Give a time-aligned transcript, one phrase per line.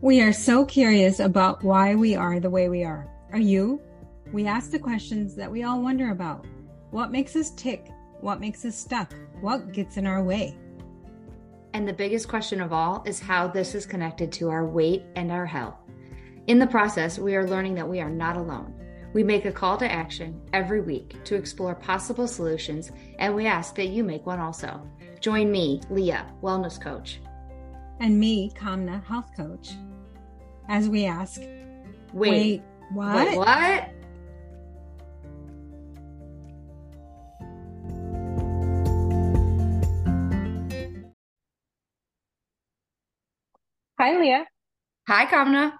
[0.00, 3.10] We are so curious about why we are the way we are.
[3.32, 3.82] Are you?
[4.32, 6.46] We ask the questions that we all wonder about.
[6.92, 7.88] What makes us tick?
[8.20, 9.12] What makes us stuck?
[9.40, 10.56] What gets in our way?
[11.74, 15.32] And the biggest question of all is how this is connected to our weight and
[15.32, 15.74] our health.
[16.46, 18.72] In the process, we are learning that we are not alone.
[19.14, 23.74] We make a call to action every week to explore possible solutions, and we ask
[23.74, 24.80] that you make one also.
[25.18, 27.18] Join me, Leah, Wellness Coach.
[27.98, 29.72] And me, Kamna, Health Coach,
[30.68, 31.40] as we ask,
[32.12, 33.26] Wait, wait what?
[33.26, 33.88] wait, what?
[43.98, 44.44] Hi, Leah.
[45.08, 45.72] Hi, Kamna.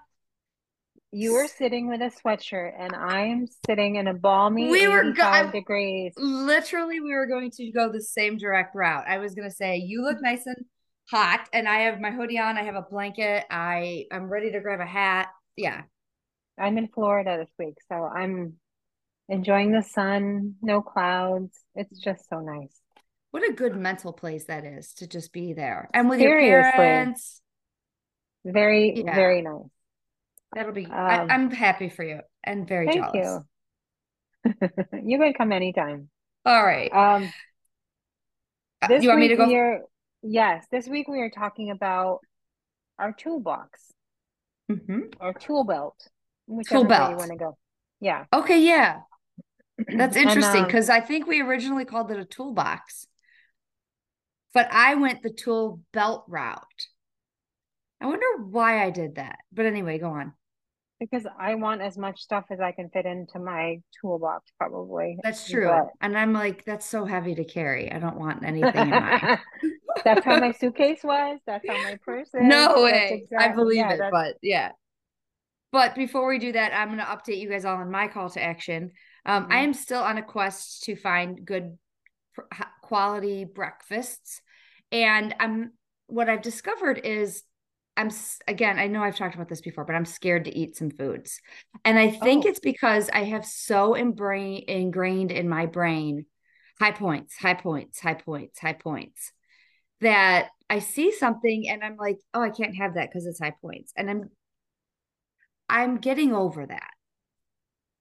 [1.11, 5.03] You were sitting with a sweatshirt, and I am sitting in a balmy We were
[5.05, 6.13] go- 85 I- degrees.
[6.17, 9.05] Literally, we were going to go the same direct route.
[9.07, 10.65] I was going to say, you look nice and
[11.11, 12.57] hot, and I have my hoodie on.
[12.57, 13.45] I have a blanket.
[13.49, 15.29] I I'm ready to grab a hat.
[15.55, 15.83] Yeah,
[16.59, 18.55] I'm in Florida this week, so I'm
[19.29, 21.57] enjoying the sun, no clouds.
[21.75, 22.75] It's just so nice.
[23.31, 26.73] what a good mental place that is to just be there and with your Seriously.
[26.73, 27.41] parents.
[28.45, 29.15] Very, Yeah.
[29.15, 29.69] very nice.
[30.55, 30.85] That'll be.
[30.85, 33.15] I, Um, I'm happy for you and very Thank jealous.
[33.15, 33.45] you.
[35.03, 36.09] You can come anytime.
[36.45, 36.91] All right.
[36.93, 37.33] Um,
[38.81, 39.79] Uh, this you want me to go?
[40.23, 42.19] Yes, this week we are talking about
[42.97, 43.93] our toolbox,
[44.69, 45.13] Mhm.
[45.19, 46.07] our tool belt,
[46.47, 47.57] whichever way you want to go.
[47.99, 48.25] Yeah.
[48.33, 48.59] Okay.
[48.61, 49.01] Yeah,
[49.87, 53.07] that's interesting um, because I think we originally called it a toolbox,
[54.53, 56.87] but I went the tool belt route.
[58.01, 59.39] I wonder why I did that.
[59.51, 60.33] But anyway, go on.
[60.99, 65.17] Because I want as much stuff as I can fit into my toolbox, probably.
[65.23, 65.67] That's true.
[65.67, 67.91] But- And I'm like, that's so heavy to carry.
[67.91, 69.39] I don't want anything in mine.
[70.05, 71.39] That's how my suitcase was.
[71.45, 72.41] That's how my purse is.
[72.41, 73.25] No way.
[73.37, 74.71] I believe yeah, it, that's- but yeah.
[75.71, 78.29] But before we do that, I'm going to update you guys all on my call
[78.31, 78.91] to action.
[79.25, 79.63] Um, I Mhm.
[79.65, 81.77] am still on a quest to find good
[82.81, 84.41] quality breakfasts,
[84.91, 85.73] and I'm
[86.07, 87.43] what I've discovered is
[87.99, 88.11] I'm
[88.47, 88.79] again.
[88.79, 91.41] I know I've talked about this before, but I'm scared to eat some foods,
[91.83, 92.49] and I think Oh.
[92.49, 96.25] it's because I have so embra- ingrained in my brain
[96.79, 99.33] high points, high points, high points, high points
[99.99, 103.55] that I see something and I'm like, oh, I can't have that because it's high
[103.61, 103.91] points.
[103.97, 104.29] And I'm
[105.67, 106.91] I'm getting over that.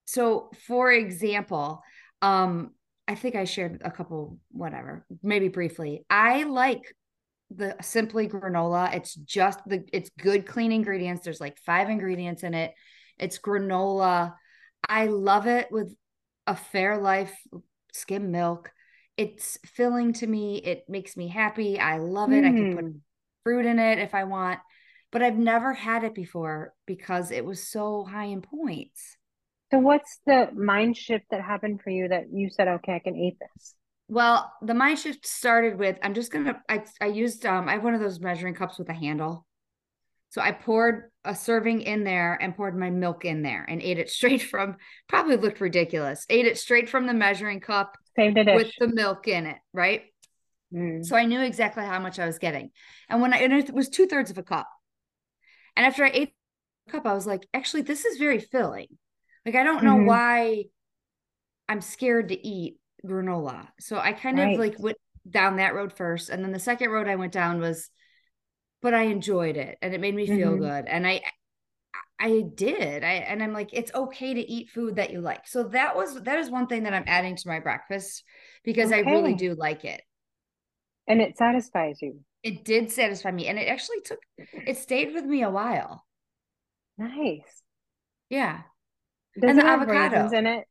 [0.07, 1.83] So for example,
[2.23, 2.71] um,
[3.09, 6.05] I think I shared a couple, whatever, maybe briefly.
[6.09, 6.83] I like
[7.51, 8.95] the simply granola.
[8.95, 11.25] It's just the it's good clean ingredients.
[11.25, 12.75] There's like five ingredients in it.
[13.19, 14.35] It's granola.
[14.89, 15.95] I love it with
[16.47, 17.33] a Fairlife
[17.93, 18.71] skim milk.
[19.17, 20.59] It's filling to me.
[20.59, 21.79] It makes me happy.
[21.79, 22.45] I love it.
[22.45, 23.01] I can put Mm.
[23.45, 24.61] fruit in it if I want,
[25.11, 29.17] but I've never had it before because it was so high in points.
[29.71, 33.17] So what's the mind shift that happened for you that you said, okay, I can
[33.17, 33.75] eat this?
[34.09, 37.85] Well, the mind shift started with I'm just gonna I I used um I have
[37.85, 39.47] one of those measuring cups with a handle.
[40.31, 43.99] So I poured a serving in there and poured my milk in there and ate
[43.99, 44.77] it straight from
[45.09, 46.27] probably looked ridiculous.
[46.29, 50.03] Ate it straight from the measuring cup the with the milk in it, right?
[50.73, 51.05] Mm.
[51.05, 52.71] So I knew exactly how much I was getting.
[53.09, 54.69] And when I, and it was two thirds of a cup.
[55.77, 56.35] And after I ate
[56.87, 58.89] the cup, I was like, actually, this is very filling.
[59.47, 60.07] Like, I don't know Mhm.
[60.07, 60.65] why
[61.69, 63.69] I'm scared to eat granola.
[63.81, 64.53] So I kind Right.
[64.53, 64.99] of like went
[65.29, 66.29] down that road first.
[66.31, 67.91] And then the second road I went down was,
[68.83, 70.59] but I enjoyed it and it made me feel Mhm.
[70.59, 70.87] good.
[70.87, 71.23] And I,
[72.21, 73.05] I did.
[73.05, 75.47] I, and I'm like, it's okay to eat food that you like.
[75.47, 78.25] So that was, that is one thing that I'm adding to my breakfast
[78.65, 80.03] because I really do like it.
[81.09, 82.21] And it satisfies you.
[82.43, 84.21] It did satisfy me, and it actually took
[84.67, 86.05] it stayed with me a while.
[86.99, 87.63] Nice.
[88.29, 88.63] Yeah.
[89.39, 90.33] Does And it the have raisins avocado.
[90.33, 90.67] in it?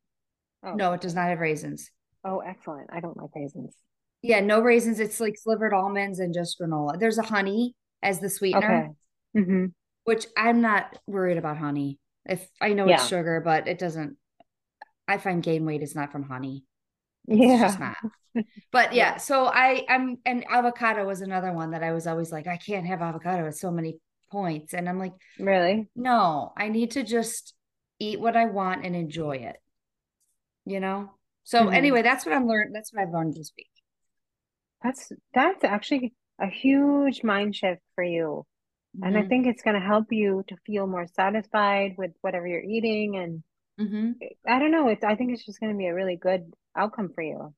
[0.63, 1.91] Oh, No, it does not have raisins.
[2.27, 2.89] Oh, excellent.
[2.93, 3.75] I don't like raisins.
[4.21, 4.99] Yeah, no raisins.
[4.99, 6.99] It's like slivered almonds and just granola.
[6.99, 8.95] There's a honey as the sweetener, Okay.
[9.33, 9.67] hmm
[10.05, 11.99] which I'm not worried about honey.
[12.25, 14.17] If I know it's sugar, but it doesn't.
[15.07, 16.65] I find gain weight is not from honey.
[17.41, 17.79] It's just Yeah.
[17.79, 17.97] not.
[18.71, 19.17] But yeah, Yeah.
[19.17, 22.87] so I I'm and avocado was another one that I was always like, I can't
[22.87, 23.47] have avocado.
[23.47, 23.99] It's so many
[24.31, 24.73] points.
[24.73, 25.89] And I'm like, Really?
[25.95, 27.53] No, I need to just
[27.99, 29.57] eat what I want and enjoy it.
[30.65, 31.16] You know?
[31.47, 31.69] So Mhm.
[31.69, 32.75] anyway, that's what I'm learned.
[32.75, 33.69] That's what I've learned this week.
[34.83, 38.45] That's that's actually a huge mind shift for you.
[39.01, 39.23] And I Mhm.
[39.23, 43.17] think it's going to help you to feel more satisfied with whatever you're eating.
[43.17, 43.43] And
[43.77, 44.21] Mhm.
[44.47, 47.11] I don't know, it's I think it's just going to be a really good outcome
[47.13, 47.53] for you.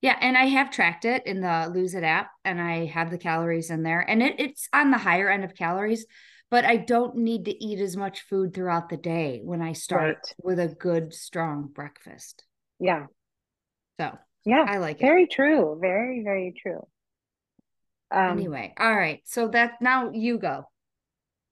[0.00, 3.18] Yeah, and I have tracked it in the Lose It app, and I have the
[3.18, 6.06] calories in there, and it, it's on the higher end of calories,
[6.50, 10.18] but I don't need to eat as much food throughout the day when I start
[10.18, 10.34] Right.
[10.40, 12.44] with a good, strong breakfast.
[12.80, 13.06] Yeah.
[13.98, 14.64] So Yeah.
[14.66, 15.02] I like it.
[15.02, 15.78] Very true.
[15.80, 16.86] Very, very true.
[18.10, 19.20] Um, Anyway, all right.
[19.24, 20.64] So that now you go.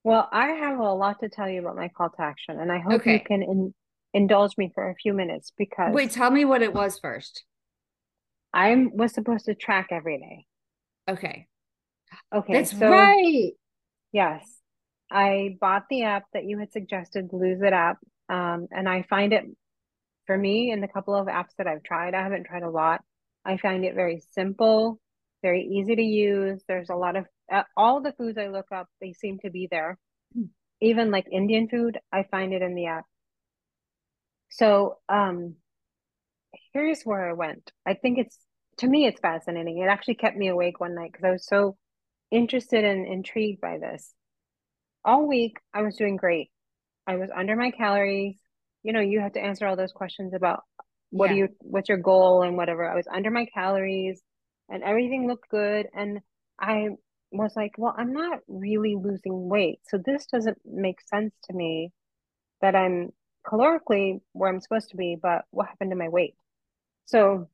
[0.05, 2.79] Well, I have a lot to tell you about my call to action, and I
[2.79, 3.75] hope you can in,
[4.15, 7.45] indulge me for a few minutes because Wait, tell me what it was first.
[8.55, 10.47] I was supposed to track every day.
[11.09, 11.49] Okay.
[12.35, 13.53] Okay, That's so right.
[14.13, 14.49] yes,
[15.11, 19.33] I bought the app that you had suggested, Lose It app, um, and I find
[19.33, 19.45] it
[20.27, 22.15] for me in the couple of apps that I've tried.
[22.15, 23.03] I haven't tried a lot.
[23.45, 25.01] I find it very simple,
[25.43, 26.63] very easy to use.
[26.69, 29.69] There's a lot of uh, all the foods I look up, they seem to be
[29.71, 29.99] there.
[30.81, 33.05] Even like Indian food, I find it in the app.
[34.51, 35.57] So, um,
[36.73, 37.73] here's where I went.
[37.87, 38.39] I think it's
[38.79, 39.79] to me it's fascinating.
[39.79, 41.77] It actually kept me awake one night because I was so
[42.31, 44.13] interested and intrigued by this.
[45.05, 46.51] All week I was doing great.
[47.07, 48.37] I was under my calories.
[48.87, 50.63] You know, you have to answer all those questions about
[51.11, 52.89] what do you what's your goal and whatever.
[52.89, 54.23] I was under my calories
[54.69, 56.21] and everything looked good and
[56.61, 56.91] I
[57.33, 59.81] was like, well, I'm not really losing weight.
[59.89, 61.91] So this doesn't make sense to me
[62.63, 63.11] that I'm
[63.47, 66.37] calorically where I'm supposed to be, but what happened to my weight?
[67.07, 67.49] So,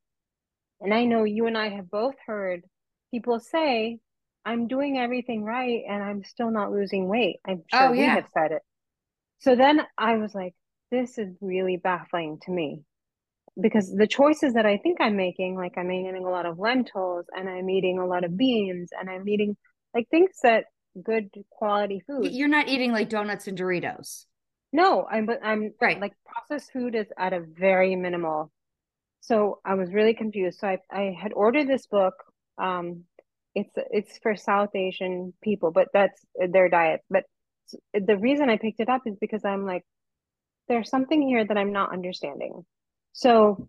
[0.81, 2.65] and I know you and I have both heard
[3.11, 4.01] people say,
[4.45, 7.39] I'm doing everything right and I'm still not losing weight.
[7.47, 8.15] I'm sure Oh, we yeah.
[8.15, 8.63] have said it.
[9.41, 10.55] So then I was like,
[10.93, 12.83] this is really baffling to me
[13.61, 17.27] because the choices that I think I'm making, like I'm eating a lot of lentils
[17.37, 19.57] and I'm eating a lot of beans and I'm eating
[19.95, 20.67] like things that
[21.03, 22.33] good quality food.
[22.33, 24.27] You're not eating like donuts and Doritos.
[24.73, 26.01] No, I'm but I'm Right.
[26.01, 28.53] like processed food is at a very minimal.
[29.21, 30.61] So I was really confused.
[30.61, 32.15] So I I had ordered this book.
[32.59, 33.05] Um,
[33.55, 37.01] it's it's for South Asian people, but that's their diet.
[37.11, 37.25] But
[37.95, 39.85] the reason I picked it up is because I'm like,
[40.73, 42.65] there's something here that I'm not understanding.
[43.13, 43.69] So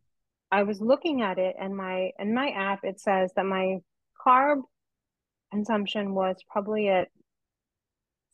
[0.50, 3.80] I was looking at it and my in my app it says that my
[4.26, 4.62] carb
[5.52, 7.10] consumption was probably at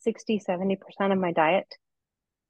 [0.02, 0.78] 60, 70%
[1.12, 1.66] of my diet.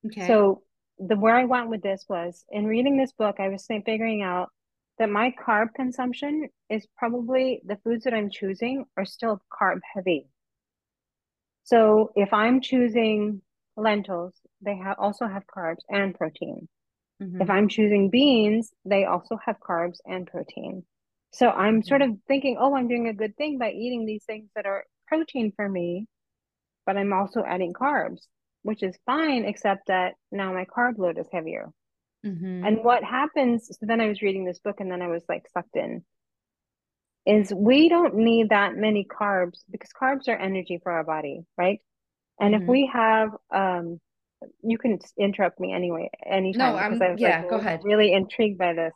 [0.07, 0.27] Okay.
[0.27, 0.63] So
[0.99, 4.51] the where I went with this was in reading this book, I was figuring out
[4.99, 10.27] that my carb consumption is probably the foods that I'm choosing are still carb heavy.
[11.65, 13.41] So if I'm choosing
[13.79, 16.69] lentils, they have also have carbs and protein.
[17.21, 17.41] Mhm.
[17.41, 20.85] If I'm choosing beans, they also have carbs and protein.
[21.33, 24.51] So I'm sort of thinking, oh, I'm doing a good thing by eating these things
[24.55, 26.07] that are protein for me,
[26.87, 28.27] but I'm also adding carbs,
[28.63, 31.71] which is fine, except that now my carb load is heavier.
[32.25, 32.67] Mhm.
[32.67, 35.49] And what happens, so then I was reading this book and then I was like
[35.49, 36.05] sucked in,
[37.27, 41.81] is we don't need that many carbs because carbs are energy for our body, right?
[42.41, 42.69] And if Mhm.
[42.69, 44.01] we have, um,
[44.63, 47.81] you can interrupt me anyway, anytime, No, because I'm- I was yeah, like go ahead.
[47.85, 48.95] really intrigued by this.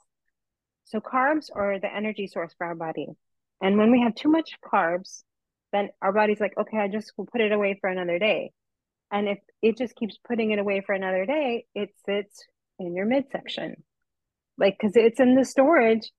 [0.84, 3.08] So carbs are the energy source for our body.
[3.60, 5.24] And when we have too much carbs,
[5.72, 8.52] then our body's like, okay, I just will put it away for another day.
[9.10, 12.46] And if it just keeps putting it away for another day, it sits
[12.78, 13.82] in your midsection.
[14.58, 16.10] Like, because it's in the storage.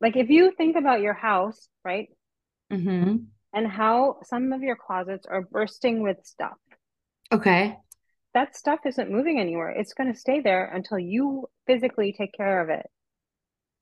[0.00, 2.08] Like, if you think about your house, right?
[2.70, 3.26] Mhm.
[3.52, 6.58] And how some of your closets are bursting with stuff.
[7.30, 7.78] Okay.
[8.34, 9.70] That stuff isn't moving anywhere.
[9.70, 12.86] It's going to stay there until you physically take care of it.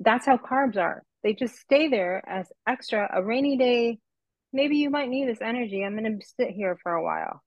[0.00, 1.02] That's how carbs are.
[1.23, 3.09] They just stay there as extra.
[3.12, 3.99] A rainy day,
[4.52, 5.85] maybe you might need this energy.
[5.85, 7.42] I'm going to sit here for a while.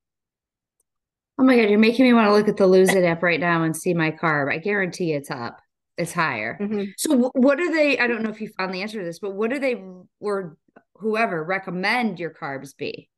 [1.38, 3.40] Oh my God, you're making me want to look at the Lose It app right
[3.40, 4.52] now and see my carb.
[4.52, 5.60] I guarantee it's up.
[5.98, 6.58] It's higher.
[6.62, 6.94] Mhm.
[6.98, 9.34] So what are they, I don't know if you found the answer to this, but
[9.34, 9.84] what do they
[10.20, 10.58] or
[10.96, 13.10] whoever recommend your carbs be?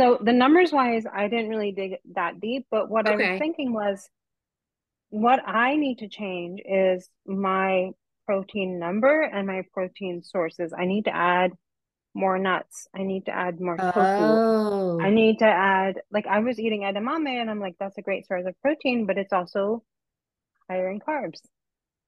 [0.00, 3.72] So the numbers wise, I didn't really dig that deep, but what I was thinking
[3.72, 4.08] was
[5.10, 7.90] what I need to change is my
[8.26, 10.72] protein number and my protein sources.
[10.76, 11.52] I need to add
[12.14, 12.86] more nuts.
[12.96, 14.00] I need to add more tofu.
[14.00, 14.98] Oh.
[15.02, 18.26] I need to add, like, I was eating edamame and I'm like, that's a great
[18.26, 19.82] source of protein, but it's also
[20.68, 21.40] higher in carbs.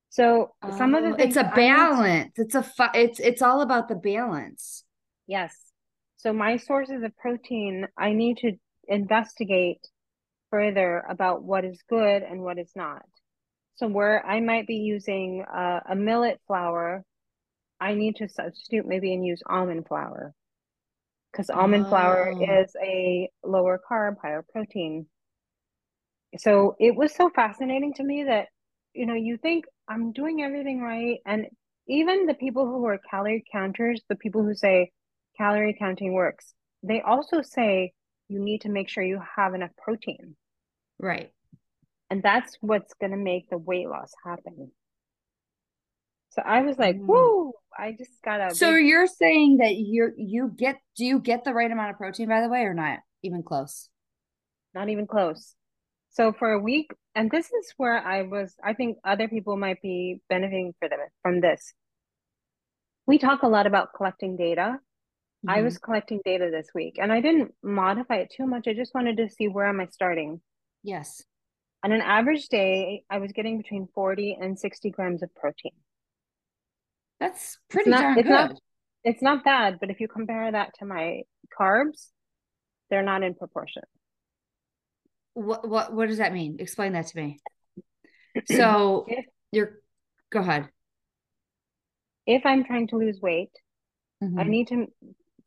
[0.08, 2.32] So some of the Oh, things it's a need to- balance.
[2.36, 4.84] It's a fu- it's it's all about the balance.
[5.26, 5.54] Yes.
[6.22, 8.52] So my sources of protein, I need to
[8.86, 9.80] investigate
[10.50, 13.02] further about what is good and what is not.
[13.74, 17.02] So where I might be using uh, a millet flour,
[17.80, 20.32] I need to substitute maybe and use almond flour
[21.32, 22.62] because almond flour Oh.
[22.62, 25.06] is a lower carb, higher protein.
[26.38, 28.46] So it was so fascinating to me that,
[28.94, 31.18] you know, you think I'm doing everything right.
[31.26, 31.46] And
[31.88, 34.92] even the people who are calorie counters, the people who say
[35.36, 37.92] calorie counting works, they also say
[38.28, 40.36] you need to make sure you have enough protein.
[40.98, 41.30] Right.
[42.10, 44.70] And that's what's going to make the weight loss happen.
[46.30, 47.06] So I was like, Mm.
[47.06, 51.44] whoa, I just got a So you're saying that you're you get do you get
[51.44, 53.88] the right amount of protein by the way or not even close?
[54.74, 55.54] not even close.
[56.12, 59.82] So for a week, and this is where I was, I think other people might
[59.82, 61.74] be benefiting for them from this.
[63.06, 64.78] We talk a lot about collecting data.
[65.48, 65.64] I Mhm.
[65.64, 68.68] was collecting data this week and I didn't modify it too much.
[68.68, 70.40] I just wanted to see where am I starting.
[70.82, 71.24] yes.
[71.84, 75.72] On an average day, I was getting between 40 and 60 grams of protein.
[77.18, 78.32] That's pretty not- darn it's good.
[78.32, 78.60] not-
[79.04, 81.24] It's not bad, but if you compare that to my
[81.58, 82.12] carbs,
[82.88, 83.82] they're not in proportion.
[85.34, 86.60] What what what does that mean?
[86.60, 87.40] Explain that to me.
[88.46, 89.82] So If- you're
[90.30, 90.70] go ahead.
[92.26, 93.50] If I'm trying to lose weight,
[94.22, 94.46] I Mhm.
[94.48, 94.92] need to,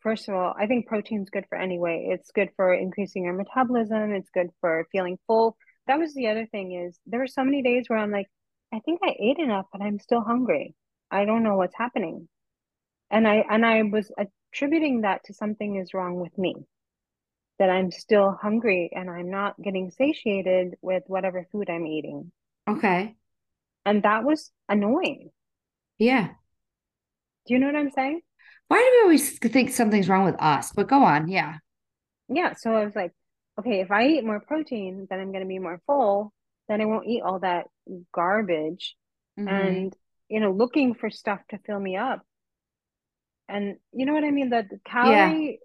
[0.05, 2.09] first of all, I think protein's good for anyway.
[2.12, 4.13] It's good for increasing your metabolism.
[4.13, 5.57] It's good for feeling full.
[5.88, 8.27] That was the other thing is there were so many days where I'm like,
[8.71, 10.75] I think I ate enough, but I'm still hungry.
[11.09, 12.29] I don't know what's happening.
[13.09, 14.12] And I and I was
[14.53, 16.53] attributing that to something is wrong with me.
[17.57, 22.31] That I'm still hungry and I'm not getting satiated with whatever food I'm eating.
[22.69, 23.15] Okay.
[23.88, 25.31] And that was annoying.
[25.97, 26.27] Yeah.
[27.47, 28.21] Do you know what I'm saying?
[28.67, 30.72] Why do we always think something's wrong with us?
[30.72, 31.27] But go on.
[31.27, 31.57] Yeah.
[32.27, 33.12] Yeah, so I was like,
[33.60, 36.34] okay, if I eat more protein, then I'm going to be more full.
[36.67, 37.67] Then I won't eat all that
[38.12, 38.95] garbage
[39.38, 39.50] Mhm.
[39.50, 39.95] and,
[40.29, 42.25] you know, looking for stuff to fill me up.
[43.48, 44.50] And you know what I mean?
[44.50, 45.60] The, the calorie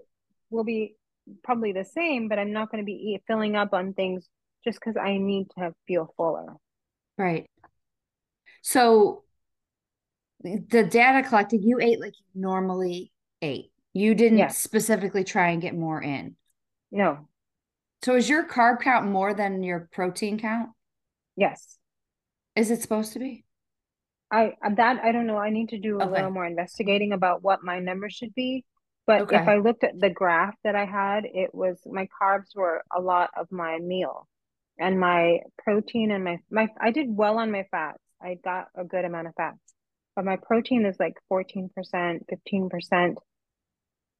[0.50, 0.96] will be
[1.42, 4.28] probably the same, but I'm not going to be eat, filling up on things
[4.64, 6.56] just because I need to feel fuller.
[7.18, 7.48] Right.
[8.62, 9.24] So
[10.42, 13.72] the data collected, you ate like you normally ate.
[13.92, 16.36] You didn't specifically try and get more in.
[16.90, 17.28] No,
[18.02, 20.72] So is your carb count more than your protein count?
[21.36, 21.78] yes.
[22.54, 23.44] Is it supposed to be?
[24.30, 25.36] I uh, that I don't know.
[25.38, 26.10] I need to do a Okay.
[26.10, 28.64] little more investigating about what my numbers should be.
[29.06, 32.84] But if I looked at the graph that I had, it was my carbs were
[32.96, 34.28] a lot of my meal,
[34.78, 37.98] and my protein and my my I did well on my fats.
[38.22, 39.58] I got a good amount of fats,
[40.20, 43.14] but my protein is like 14%, 15%,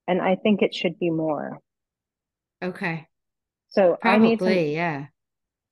[0.08, 1.58] and I think it should be more.
[2.62, 3.06] Okay.
[3.68, 5.08] So I need Probably, yeah.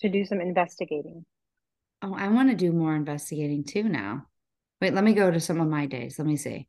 [0.01, 1.25] to do some investigating.
[2.03, 4.27] Oh, I want to do more investigating too now.
[4.83, 6.19] Wait, let me go to some of my days.
[6.19, 6.69] Let me see.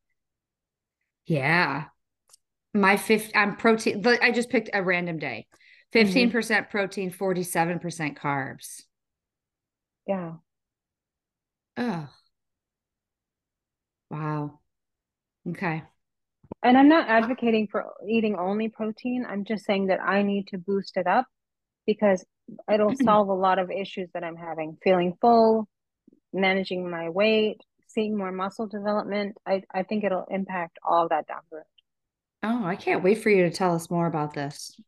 [1.26, 1.88] Yeah.
[2.74, 4.08] My fifth, I'm protein.
[4.22, 5.48] I just picked a random day.
[5.94, 6.38] Mm-hmm.
[6.38, 8.84] 15% protein, 47% carbs.
[10.08, 10.36] Yeah.
[11.76, 12.08] Oh.
[14.10, 14.60] Wow.
[15.50, 15.84] Okay.
[16.64, 19.26] And I'm not advocating for eating only protein.
[19.28, 21.26] I'm just saying that I need to boost it up
[21.86, 22.26] because
[22.72, 24.78] it'll solve a lot of issues that I'm having.
[24.84, 25.68] Feeling full,
[26.34, 29.38] managing my weight, seeing more muscle development.
[29.46, 31.66] I, I think it'll impact all that down the road.
[32.42, 34.80] Oh, I can't wait for you to tell us more about this.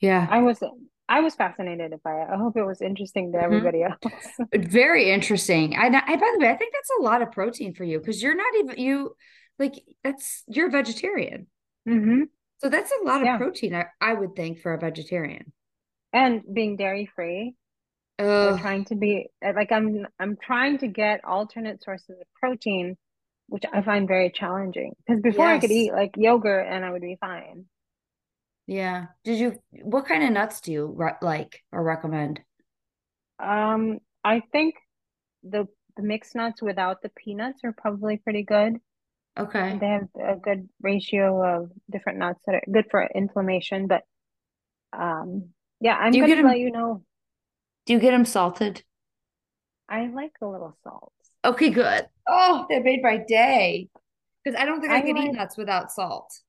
[0.00, 0.26] Yeah.
[0.30, 0.62] I was
[1.08, 2.28] I was fascinated by it.
[2.30, 3.40] I hope it was interesting to Mhm.
[3.40, 4.40] everybody else.
[4.54, 5.76] Very interesting.
[5.76, 8.22] I, I, by the way, I think that's a lot of protein for you because
[8.22, 9.16] you're not even, you
[9.58, 11.48] like, that's, you're a vegetarian.
[11.86, 12.24] hmm
[12.58, 13.36] So that's a lot of Yeah.
[13.36, 15.52] protein, I, I would think, for a vegetarian.
[16.14, 17.56] And being dairy free,
[18.18, 22.96] Oh, trying to be like I'm I'm trying to get alternate sources of protein,
[23.48, 24.94] which I find very challenging.
[25.06, 27.66] Because before I could eat like yogurt and I would be fine.
[28.66, 29.06] Yeah.
[29.24, 32.40] Did you, what kind of nuts do you re- like or recommend?
[33.38, 34.74] Um, I think
[35.42, 35.66] the
[35.96, 38.78] the mixed nuts without the peanuts are probably pretty good.
[39.36, 39.78] Okay.
[39.80, 43.86] They have a good ratio of different nuts that are good for inflammation.
[43.86, 44.02] But
[44.92, 47.04] um, yeah, I'm gonna get 'em- let you know.
[47.86, 48.84] Do you get them salted?
[49.88, 51.12] I like a little salt.
[51.44, 52.08] Okay, good.
[52.28, 53.88] Oh, that made my day.
[54.44, 56.40] Because I don't think I, I could eat nuts without salt.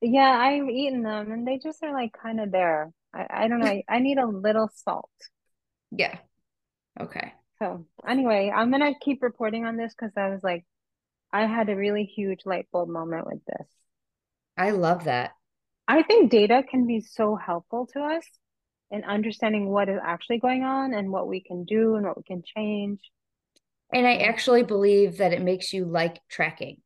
[0.00, 2.92] Yeah, I've eaten them and they just are like kind of there.
[3.14, 3.66] I, I don't know.
[3.66, 5.10] I, I need a little salt.
[5.90, 6.18] Yeah.
[6.98, 7.32] Okay.
[7.58, 10.64] So anyway, I'm gonna keep reporting on this because I was like,
[11.32, 13.66] I had a really huge light bulb moment with this.
[14.56, 15.32] I love that.
[15.86, 18.24] I think data can be so helpful to us
[18.90, 22.22] in understanding what is actually going on and what we can do and what we
[22.22, 23.00] can change.
[23.92, 26.78] And I actually believe that it makes you like tracking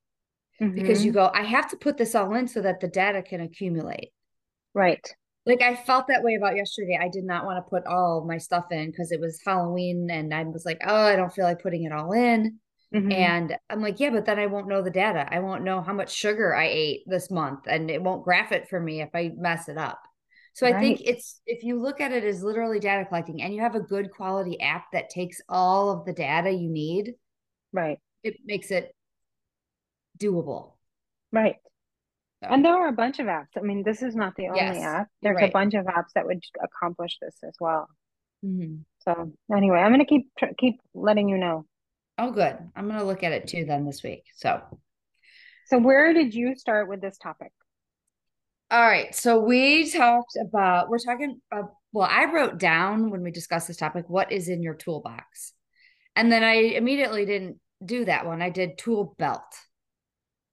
[0.75, 1.05] because Mhm.
[1.05, 4.13] you go, I have to put this all in so that the data can accumulate.
[4.75, 5.07] Right.
[5.47, 6.99] Like I felt that way about yesterday.
[7.01, 10.33] I did not want to put all my stuff in because it was Halloween and
[10.33, 12.59] I was like, oh, I don't feel like putting it all in.
[12.93, 13.11] Mhm.
[13.13, 15.29] And I'm like, yeah, but then I won't know the data.
[15.31, 18.69] I won't know how much sugar I ate this month and it won't graph it
[18.69, 20.01] for me if I mess it up.
[20.55, 23.61] So I think it's if you look at it as literally data collecting and you
[23.61, 27.15] have a good quality app that takes all of the data you need,
[27.73, 27.99] right.
[28.23, 28.95] It makes it
[30.18, 30.73] doable.
[31.33, 31.56] Right.
[32.42, 32.50] So.
[32.50, 33.56] And there are a bunch of apps.
[33.56, 35.09] I mean, this is not the only yes, app.
[35.23, 35.49] There's right.
[35.49, 37.88] a bunch of apps that would accomplish this as well.
[38.44, 38.76] Mm-hmm.
[39.00, 40.28] So anyway, I'm gonna keep
[40.59, 41.66] keep letting you know.
[42.18, 42.56] Oh, good.
[42.76, 44.25] I'm gonna look at it too then this week.
[44.37, 44.61] So,
[45.66, 47.52] so where did you start with this topic?
[48.71, 49.14] All right.
[49.14, 53.76] So we talked about, we're talking, uh, well, I wrote down when we discussed this
[53.76, 55.52] topic, what is in your toolbox?
[56.16, 58.42] And then I immediately didn't do that one.
[58.42, 59.42] I did tool belt.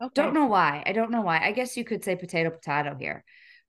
[0.01, 0.11] Okay.
[0.15, 0.83] Don't know why.
[0.85, 1.39] I don't know why.
[1.39, 3.23] I guess you could say potato potato here.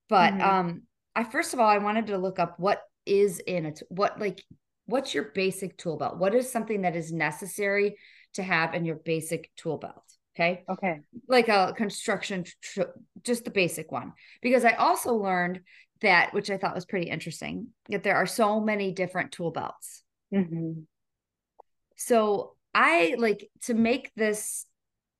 [0.08, 0.42] But mm-hmm.
[0.42, 0.82] um
[1.14, 3.82] I first of all I wanted to look up what is in it.
[3.88, 4.42] What like
[4.86, 6.18] what's your basic tool belt?
[6.18, 7.96] What is something that is necessary
[8.34, 10.04] to have in your basic tool belt?
[10.34, 10.64] Okay.
[10.68, 11.00] Okay.
[11.28, 12.82] Like a construction, tr-
[13.22, 14.12] just the basic one.
[14.40, 15.60] Because I also learned
[16.00, 20.02] that, which I thought was pretty interesting, that there are so many different tool belts.
[20.34, 20.80] Mm-hmm.
[21.96, 24.66] So I like to make this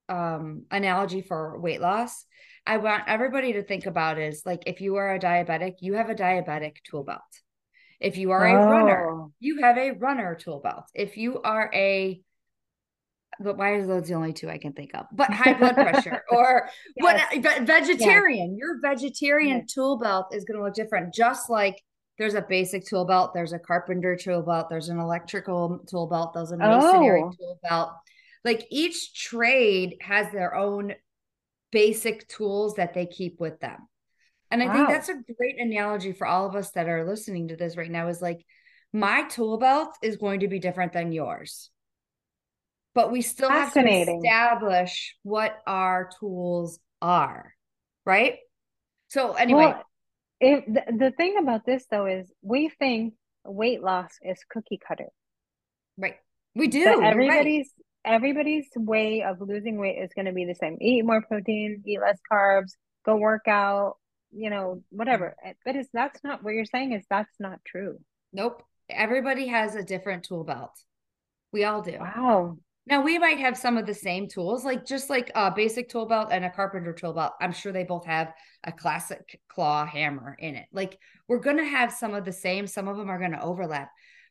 [0.09, 2.25] um, analogy for weight loss.
[2.67, 6.11] I want everybody to think about is like if you are a diabetic, you have
[6.11, 7.21] a diabetic tool belt.
[8.01, 8.67] If you are a oh.
[8.69, 10.85] runner, you have a runner tool belt.
[10.95, 12.21] If you are a
[13.41, 15.07] but why are those the only two I can think of?
[15.13, 17.33] But high blood pressure or yes.
[17.43, 18.59] what vegetarian, yes.
[18.59, 19.73] your vegetarian yes.
[19.73, 21.15] tool belt is going to look different.
[21.15, 21.83] Just like
[22.19, 26.33] there's a basic tool belt, there's a carpenter tool belt, there's an electrical tool belt,
[26.35, 27.33] there's a masonry oh.
[27.37, 27.91] tool belt.
[28.45, 30.95] Like each trade has their own
[31.71, 33.89] basic tools that they keep with them.
[34.51, 34.73] And I wow.
[34.75, 37.91] think that's a great analogy for all of us that are listening to this right
[37.91, 38.45] now is like
[38.93, 41.71] my tool belt is going to be different than yours
[42.95, 47.55] but we still have to establish what our tools are
[48.05, 48.37] right
[49.09, 49.83] so anyway well,
[50.41, 55.09] if the, the thing about this though is we think weight loss is cookie cutter
[55.97, 56.17] right
[56.55, 57.73] we do everybody's.
[58.05, 62.01] Everybody's way of losing weight is going to be the same eat more protein eat
[62.01, 62.73] less carbs
[63.05, 63.97] go work out
[64.33, 65.53] you know whatever mm-hmm.
[65.65, 67.99] but it's that's not what you're saying is that's not true
[68.33, 70.73] nope everybody has a different tool belt
[71.53, 75.09] we all do wow now we might have some of the same tools, like just
[75.09, 77.33] like a basic tool belt and a carpenter tool belt.
[77.41, 78.33] I'm sure they both have
[78.65, 80.67] a classic claw hammer in it.
[80.73, 83.43] Like we're going to have some of the same, some of them are going to
[83.43, 83.91] overlap.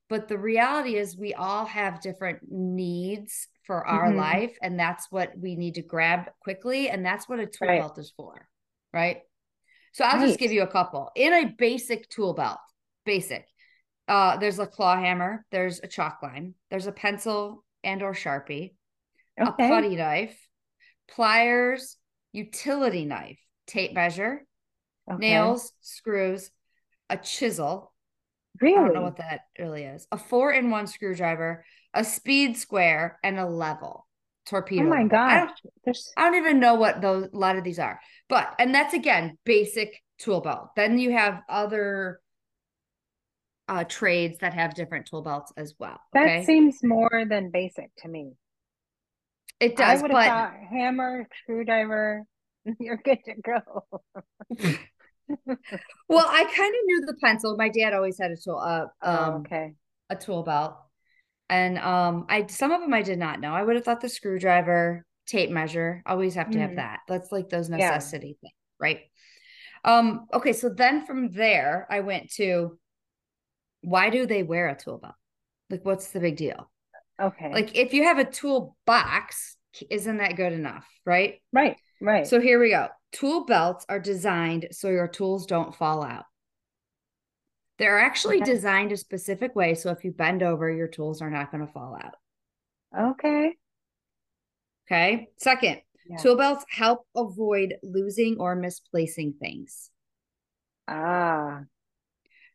[0.09, 4.17] But the reality is we all have different needs for our mm-hmm.
[4.17, 7.79] life and that's what we need to grab quickly and that's what a tool right.
[7.79, 8.47] belt is for.
[8.93, 9.21] Right?
[9.93, 10.27] So I'll right.
[10.27, 11.11] just give you a couple.
[11.15, 12.59] In a basic tool belt,
[13.05, 13.45] basic.
[14.07, 18.73] Uh, there's a claw hammer, there's a chalk line, there's a pencil, and or Sharpie,
[19.39, 19.65] okay.
[19.65, 20.37] a putty knife,
[21.09, 21.97] pliers,
[22.31, 24.45] utility knife, tape measure,
[25.09, 25.19] okay.
[25.19, 26.51] nails, screws,
[27.09, 27.93] a chisel.
[28.59, 28.77] Really?
[28.77, 30.07] I don't know what that really is.
[30.11, 34.07] A four in one screwdriver, a speed square, and a level
[34.45, 34.85] torpedo.
[34.85, 35.31] Oh my god!
[35.31, 35.51] I don't,
[35.85, 36.11] There's...
[36.17, 37.99] I don't even know what those a lot of these are.
[38.29, 40.69] But and that's again basic tool belt.
[40.75, 42.19] Then you have other
[43.67, 45.99] uh, trades that have different tool belts as well.
[46.15, 46.39] Okay?
[46.39, 48.33] That seems more than basic to me.
[49.59, 52.25] It does, I would but have hammer, screwdriver,
[52.79, 53.61] you're good to go.
[56.09, 57.55] well, I kind of knew the pencil.
[57.57, 59.73] My dad always had a tool, uh, oh, um, oh, okay,
[60.09, 60.75] a tool belt,
[61.51, 63.53] and um, I some of them I did not know.
[63.53, 66.61] I would have thought the screwdriver, tape measure, always have to mm.
[66.61, 67.01] have that.
[67.07, 68.47] That's like those necessity yeah.
[68.49, 68.99] things, right?
[69.83, 72.79] Um, okay, so then from there, I went to
[73.81, 75.15] why do they wear a tool belt?
[75.69, 76.71] Like, what's the big deal?
[77.21, 77.51] Okay.
[77.51, 79.57] Like, if you have a tool box,
[79.89, 80.87] isn't that good enough?
[81.05, 81.41] Right.
[81.51, 81.75] Right.
[81.99, 82.27] Right.
[82.27, 82.87] So here we go.
[83.11, 86.25] Tool belts are designed so your tools don't fall out.
[87.81, 88.53] They're actually okay.
[88.53, 89.73] designed a specific way.
[89.73, 92.13] So if you bend over, your tools are not going to fall out.
[92.95, 93.55] Okay.
[94.85, 95.29] Okay.
[95.37, 96.17] Second, yeah.
[96.17, 99.89] tool belts help avoid losing or misplacing things.
[100.87, 101.61] Ah.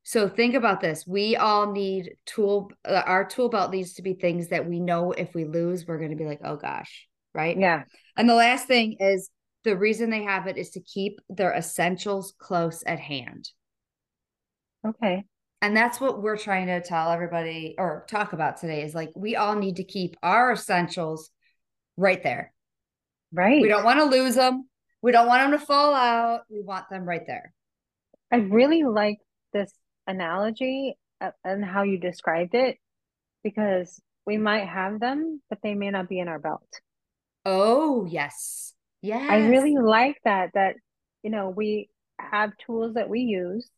[0.05, 1.05] So think about this.
[1.09, 5.11] We all need tool uh, our tool belt needs to be things that we know
[5.11, 7.59] if we lose we're going to be like, "Oh gosh." Right?
[7.59, 7.83] Yeah.
[8.17, 9.29] And the last thing is
[9.65, 13.51] the reason they have it is to keep their essentials close at hand.
[14.88, 15.25] Okay.
[15.62, 19.37] And that's what we're trying to tell everybody or talk about today is like we
[19.37, 21.31] all need to keep our essentials
[21.96, 22.53] right there.
[23.33, 23.62] Right.
[23.62, 24.68] We don't want to lose them.
[25.03, 26.42] We don't want them to fall out.
[26.51, 27.53] We want them right there.
[28.31, 29.18] I really like
[29.53, 29.72] this
[30.07, 32.77] analogy uh, and how you described it
[33.42, 36.68] because we might have them, but they may not be in our belt.
[37.44, 38.75] Oh, yes.
[39.03, 39.27] Yeah.
[39.31, 40.75] I really like that, that,
[41.22, 43.68] you know, we have tools that we use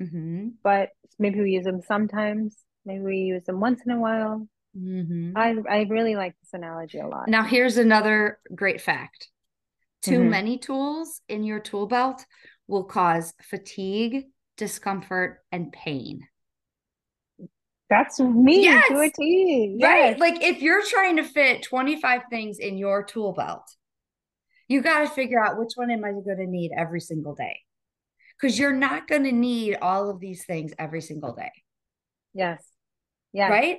[0.00, 0.48] Mm-hmm.
[0.62, 2.56] but maybe we use them sometimes.
[2.84, 4.46] Maybe we use them once in a while.
[4.76, 5.36] Mm-hmm.
[5.36, 7.28] I I really like this analogy a lot.
[7.28, 9.28] Now, here's another great fact
[10.02, 10.30] too Mhm.
[10.30, 12.24] many tools in your tool belt
[12.68, 16.20] will cause fatigue, discomfort, and pain.
[17.90, 18.86] That's me Yes.
[18.88, 19.78] to a T.
[19.82, 20.18] Right?
[20.18, 23.64] Like if you're trying to fit 25 things in your tool belt,
[24.68, 27.60] you got to figure out which one am I going to need every single day.
[28.40, 31.50] Because you're not going to need all of these things every single day.
[32.34, 32.64] Yes.
[33.32, 33.50] Yes.
[33.50, 33.78] right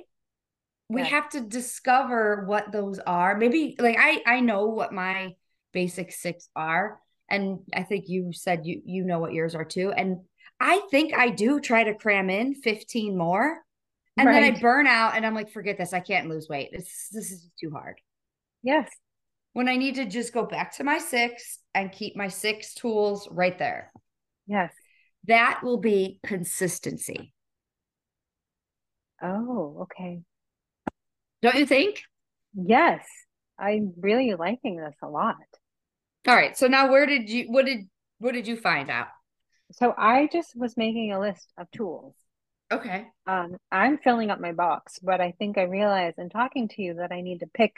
[0.90, 5.34] we have to discover what those are maybe like i i know what my
[5.72, 9.92] basic six are and i think you said you you know what yours are too
[9.96, 10.18] and
[10.58, 13.58] i think i do try to cram in 15 more
[14.16, 17.08] and then i burn out and i'm like forget this i can't lose weight it's
[17.10, 18.00] this is too hard
[18.62, 18.90] Yes.
[19.52, 23.28] when i need to just go back to my six and keep my six tools
[23.30, 23.92] right there
[24.46, 24.72] Yes.
[25.26, 27.32] that will be consistency
[29.22, 30.22] Oh, okay.
[31.42, 32.02] don't you think
[32.54, 33.06] Yes.
[33.58, 35.36] I'm really liking this a lot.
[36.26, 37.80] all right so now where did you what did
[38.18, 39.08] what did you find out
[39.72, 42.14] So I just was making a list of tools.
[42.72, 46.82] okay Um, I'm filling up my box, but I think I realized in talking to
[46.82, 47.74] you that I need to pick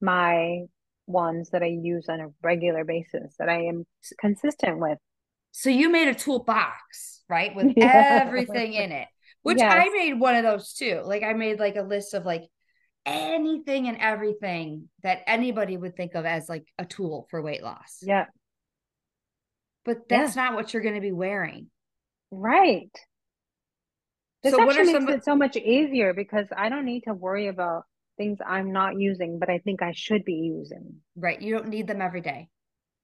[0.00, 0.62] my
[1.06, 3.84] ones that I use on a regular basis that I am
[4.20, 4.98] consistent with.
[5.58, 7.54] So you made a toolbox, right?
[7.54, 8.26] With Yeah.
[8.26, 9.08] everything in it,
[9.42, 9.72] which Yes.
[9.72, 11.00] I made one of those too.
[11.02, 12.42] Like I made like a list of like
[13.06, 18.00] anything and everything that anybody would think of as like a tool for weight loss.
[18.02, 18.26] Yeah,
[19.86, 21.70] But that's not what you're going to be wearing.
[22.30, 22.90] right.
[24.42, 27.02] This So what actually are makes some it so much easier because I don't need
[27.04, 27.84] to worry about
[28.18, 31.00] things I'm not using, but I think I should be using.
[31.16, 31.40] right?
[31.40, 32.48] You don't need them every day.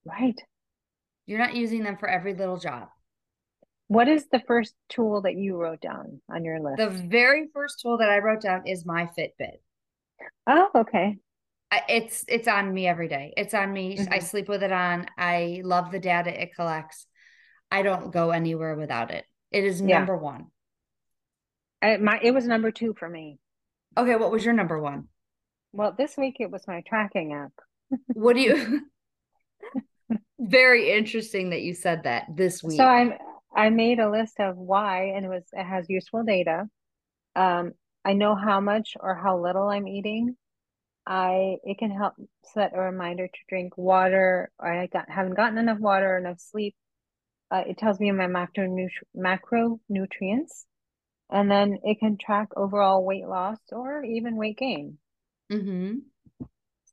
[0.05, 0.39] Right.
[1.25, 2.89] You're not using them for every little job.
[3.87, 6.77] What is the first tool that you wrote down on your list?
[6.77, 9.59] The very first tool that I wrote down is my Fitbit.
[10.47, 11.17] Oh, okay.
[11.71, 13.33] I, it's it's on me every day.
[13.37, 13.97] It's on me.
[13.99, 14.23] I Mhm.
[14.23, 15.07] sleep with it on.
[15.17, 17.07] I love the data it collects.
[17.71, 19.25] I don't go anywhere without it.
[19.51, 19.99] It is Yeah.
[19.99, 20.47] number one.
[21.81, 23.39] I, my it was number two for me.
[23.97, 25.09] Okay, what was your number one?
[25.71, 27.51] Well, this week it was my tracking app.
[28.07, 28.81] What do you?
[30.39, 32.77] Very interesting that you said that this week.
[32.77, 33.13] So I'm
[33.55, 36.67] I made a list of why, and it was it has useful data.
[37.35, 37.73] Um,
[38.05, 40.35] I know how much or how little I'm eating.
[41.05, 42.13] I it can help
[42.53, 44.51] set a reminder to drink water.
[44.59, 46.75] Or I got haven't gotten enough water, or enough sleep.
[47.51, 48.67] Uh, it tells me my macro
[49.15, 50.65] macronutrients,
[51.29, 54.97] and then it can track overall weight loss or even weight gain.
[55.49, 56.03] hmm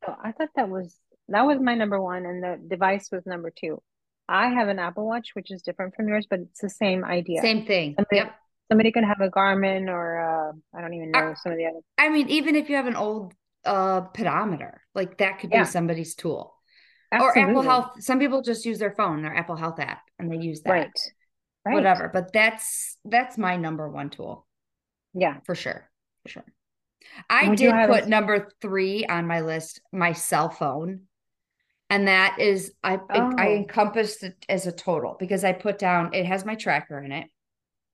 [0.05, 0.97] So I thought that was
[1.31, 3.83] that was my number one, and the device was number two.
[4.29, 7.41] I have an Apple Watch, which is different from yours, but it's the same idea.
[7.41, 7.95] Same thing.
[7.97, 8.35] Somebody, Yep.
[8.71, 11.67] somebody could have a Garmin or uh, I don't even know Uh, some of the
[11.67, 11.81] other.
[11.99, 15.65] I mean, even if you have an old uh pedometer, like that could Yeah.
[15.65, 16.55] be somebody's tool.
[17.13, 17.43] Absolutely.
[17.43, 18.03] Or Apple Health.
[18.03, 20.71] Some people just use their phone, their Apple Health app, and they use that.
[20.71, 21.01] Right.
[21.67, 21.75] Right.
[21.75, 22.09] Whatever.
[22.13, 24.47] But that's that's my number one tool
[25.13, 25.41] Yeah.
[25.45, 25.91] for sure.
[26.23, 26.45] For sure.
[27.29, 31.09] I Would did put a- number three on my list, my cell phone.
[31.91, 33.57] And that is I I Oh.
[33.57, 37.27] encompassed it as a total because I put down it has my tracker in it.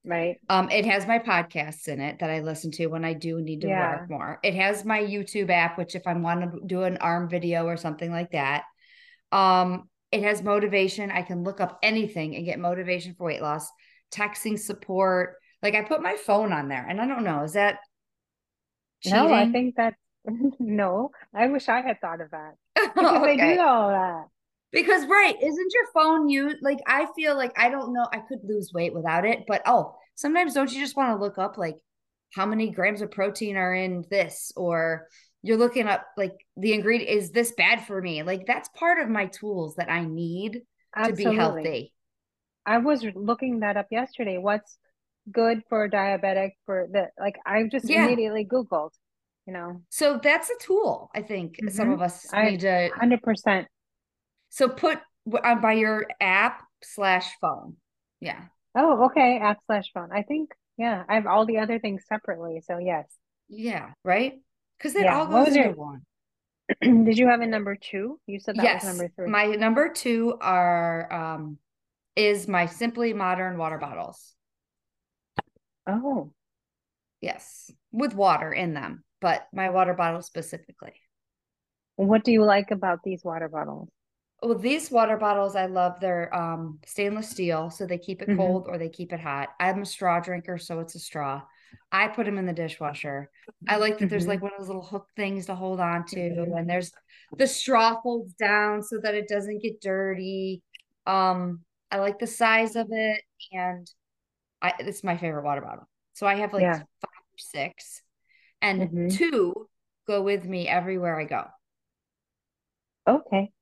[0.04, 0.38] Right.
[0.48, 3.62] Um, it has my podcasts in it that I listen to when I do need
[3.62, 3.96] to Yeah.
[3.96, 4.38] work more.
[4.44, 7.76] It has my YouTube app, which if I want to do an arm video or
[7.76, 8.64] something like that.
[9.32, 11.10] Um, it has motivation.
[11.10, 13.68] I can look up anything and get motivation for weight loss,
[14.12, 15.34] texting support.
[15.62, 17.78] Like I put my phone on there, and I don't know, is that
[19.00, 19.18] cheating?
[19.18, 19.96] No, I think that's
[20.58, 21.10] no.
[21.34, 22.54] I wish I had thought of that
[22.98, 23.54] because they Okay.
[23.54, 24.26] do all that.
[24.72, 28.40] Because right, isn't your phone you like I feel like I don't know, I could
[28.44, 31.76] lose weight without it, but oh, sometimes don't you just want to look up like
[32.34, 35.06] how many grams of protein are in this or
[35.42, 38.22] you're looking up like the ingredient is this bad for me?
[38.22, 40.62] Like that's part of my tools that I need
[41.04, 41.94] to be healthy.
[42.66, 44.38] I was looking that up yesterday.
[44.38, 44.76] What's
[45.30, 48.06] good for diabetic for the like I just Yeah.
[48.06, 48.90] immediately Googled,
[49.46, 51.94] you know, So that's a tool I think some Mhm.
[51.94, 53.68] of us I- need to hundred percent.
[54.50, 54.98] so put
[55.44, 57.76] on by your app slash phone.
[58.20, 58.46] Yeah.
[58.74, 59.38] Oh, okay.
[59.38, 60.10] App slash phone.
[60.12, 62.60] I think, yeah, I have all the other things separately.
[62.60, 63.06] So yes.
[63.48, 64.40] Yeah, right?
[64.78, 65.16] Because it Yeah.
[65.18, 66.04] all goes into your- one.
[66.80, 68.20] Did you have a number two?
[68.26, 69.28] You said that yes, was number three.
[69.30, 71.58] my number two are um
[72.16, 74.34] is my Simple Modern water bottles.
[75.86, 76.32] Oh,
[77.20, 80.94] Yes, with water in them, but my water bottle specifically.
[81.96, 83.88] what do you like about these water bottles?
[84.42, 85.98] Well, these water bottles I love.
[86.00, 88.36] They're um stainless steel, so they keep it Mhm.
[88.36, 89.48] cold or they keep it hot.
[89.58, 91.42] I'm a straw drinker, so it's a straw.
[91.90, 93.30] I put them in the dishwasher.
[93.68, 94.28] I like that there's Mhm.
[94.28, 96.58] like one of those little hook things to hold on to, Mhm.
[96.58, 96.92] and there's
[97.38, 100.62] the straw folds down so that it doesn't get dirty.
[101.06, 103.90] Um, I like the size of it, and
[104.62, 105.88] I it's my favorite water bottle.
[106.12, 106.78] So I have like Yeah.
[106.78, 108.02] five or six,
[108.62, 109.10] and Mhm.
[109.10, 109.68] two
[110.06, 111.46] go with me everywhere I go.
[113.06, 113.52] Okay.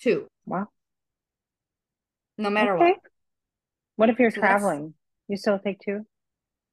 [0.00, 0.68] Two, Wow.
[2.38, 2.90] no matter Okay.
[2.90, 3.00] what.
[3.96, 4.94] What if you're So traveling?
[5.28, 6.06] You still take two?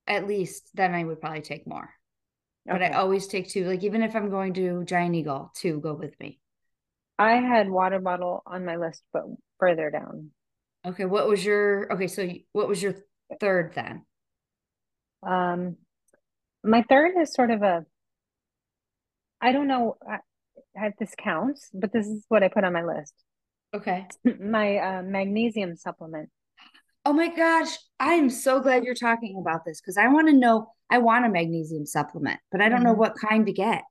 [0.08, 1.94] At least then I would probably take more.
[2.66, 3.66] But I always take two.
[3.66, 6.40] Like even if I'm going to Giant Eagle, two go with me.
[7.18, 9.24] I had water bottle on my list, but
[9.60, 10.32] further down.
[10.86, 12.96] Okay, what was your okay, so what was your
[13.40, 14.06] third then?
[15.24, 15.78] Um,
[16.64, 17.86] my third is sort of a,
[19.42, 20.20] I don't know I-
[20.76, 23.14] if this counts, but this is what I put on my list.
[23.74, 24.08] Okay.
[24.40, 26.30] My uh, magnesium supplement.
[27.06, 30.34] Oh my gosh, I am so glad you're talking about this because I want to
[30.34, 32.98] know I want a magnesium supplement, but I don't know Mhm.
[32.98, 33.84] what kind to get.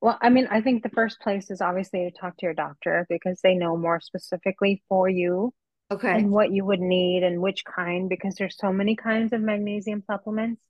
[0.00, 3.06] Well, I mean, I think the first place is obviously to talk to your doctor
[3.08, 5.52] because they know more specifically for you
[5.90, 6.12] Okay.
[6.12, 10.02] and what you would need and which kind because there's so many kinds of magnesium
[10.06, 10.60] supplements.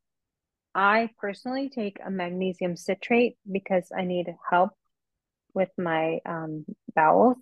[0.76, 4.72] I personally take a magnesium citrate because I need help
[5.54, 7.38] with my um, bowels.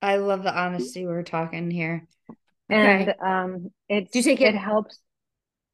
[0.00, 2.06] I love the honesty we're talking here.
[2.70, 3.18] And Okay.
[3.22, 4.98] um, it's Do you take it it- helps.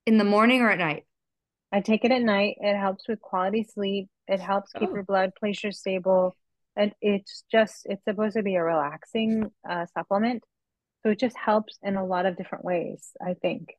[0.05, 1.07] In the morning or at night?
[1.71, 2.57] I take it at night.
[2.61, 4.09] It helps with quality sleep.
[4.27, 4.95] It helps keep Oh.
[4.95, 6.37] your blood pressure stable.
[6.75, 10.43] And it's just, it's supposed to be a relaxing uh, supplement.
[11.03, 13.75] So it just helps in a lot of different ways, I think,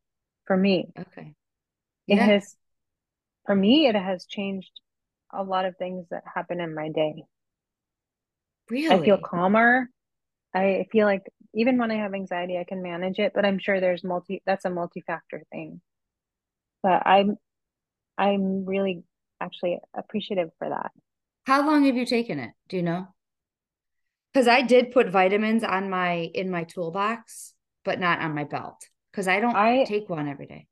[0.46, 0.88] for me.
[0.98, 1.34] Okay.
[2.08, 2.26] It Yeah.
[2.28, 2.56] has,
[3.46, 4.72] for me, it has changed
[5.32, 7.26] a lot of things that happen in my day.
[8.70, 8.96] Really?
[8.96, 9.90] I feel calmer.
[10.54, 13.80] I feel like even when I have anxiety, I can manage it, but I'm sure
[13.80, 15.82] there's multi, that's a multi-factor thing.
[16.82, 17.38] But I'm,
[18.18, 19.04] I'm really
[19.42, 20.92] actually appreciative for that.
[21.46, 22.52] How long have you taken it?
[22.68, 23.08] Do you know?
[24.34, 28.88] Because I did put vitamins on my in my toolbox, but not on my belt.
[29.12, 30.68] Because I don't I- take one every day.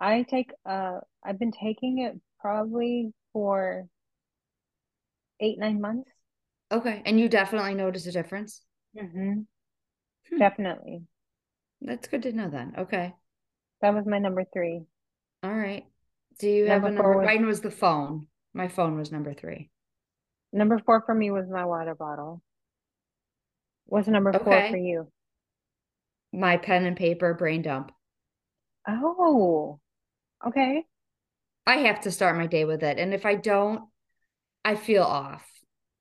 [0.00, 3.86] I take uh I've been taking it probably for
[5.40, 6.10] eight, nine months.
[6.72, 7.02] Okay.
[7.04, 8.62] And you definitely notice a difference?
[8.96, 9.40] Mm-hmm.
[10.30, 10.38] Hmm.
[10.38, 11.02] Definitely.
[11.82, 12.74] That's good to know then.
[12.78, 13.14] Okay.
[13.82, 14.82] That was my number three.
[15.42, 15.84] All right.
[16.38, 17.18] Do you have a Number number?
[17.18, 18.26] was- Mine was the phone.
[18.54, 19.70] My phone was number three.
[20.52, 22.42] Number four for me was my water bottle.
[23.86, 24.70] What's number four Okay.
[24.70, 25.10] for you?
[26.32, 27.92] My pen and paper brain dump.
[28.88, 29.80] Oh,
[30.46, 30.84] okay.
[31.66, 32.98] I have to start my day with it.
[32.98, 33.82] And if I don't,
[34.64, 35.46] I feel off.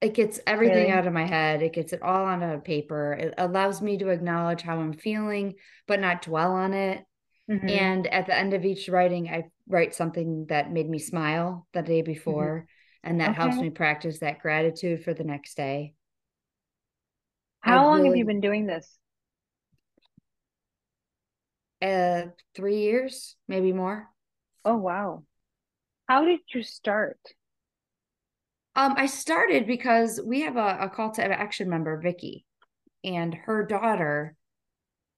[0.01, 0.91] It gets everything Really?
[0.91, 1.61] out of my head.
[1.61, 3.13] It gets it all onto paper.
[3.13, 5.55] It allows me to acknowledge how I'm feeling,
[5.87, 7.03] but not dwell on it.
[7.47, 7.69] Mhm.
[7.69, 11.81] And at the end of each writing, I write something that made me smile the
[11.81, 12.67] day before.
[13.03, 15.93] And that helps me practice that gratitude for the next day.
[17.63, 18.97] I How long have you been doing this?
[21.81, 24.09] Uh, three years, maybe more.
[24.65, 25.23] Oh, wow.
[26.07, 27.19] How did you start?
[28.75, 32.45] Um, I started because we have a, a call to action member, Vicky,
[33.03, 34.35] and her daughter.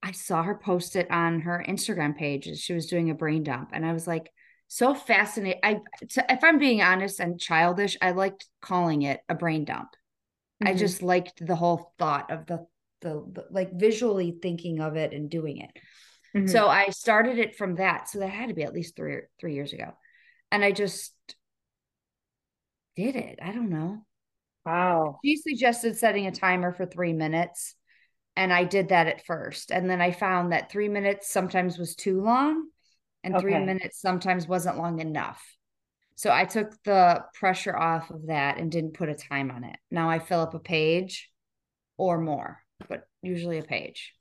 [0.03, 2.47] I saw her post it on her Instagram page.
[2.47, 4.31] as She was doing a brain dump, and I was like,
[4.67, 5.59] so fascinated.
[5.63, 5.79] I,
[6.11, 9.89] to, if I'm being honest and childish, I liked calling it a brain dump.
[10.63, 10.79] I Mhm.
[10.79, 12.65] just liked the whole thought of the,
[13.01, 15.71] the the like visually thinking of it and doing it.
[16.35, 16.49] Mhm.
[16.49, 18.09] So I started it from that.
[18.09, 19.93] So that had to be at least three three years ago,
[20.51, 21.13] and I just
[22.95, 23.39] did it.
[23.41, 24.05] I don't know.
[24.65, 25.19] Wow.
[25.23, 27.75] She suggested setting a timer for three minutes,
[28.35, 29.71] and I did that at first.
[29.71, 32.69] And then I found that three minutes sometimes was too long,
[33.23, 35.41] and three minutes sometimes wasn't long enough.
[36.15, 39.77] So I took the pressure off of that and didn't put a time on it.
[39.89, 41.31] Now I fill up a page
[41.97, 44.13] or more, but usually a page.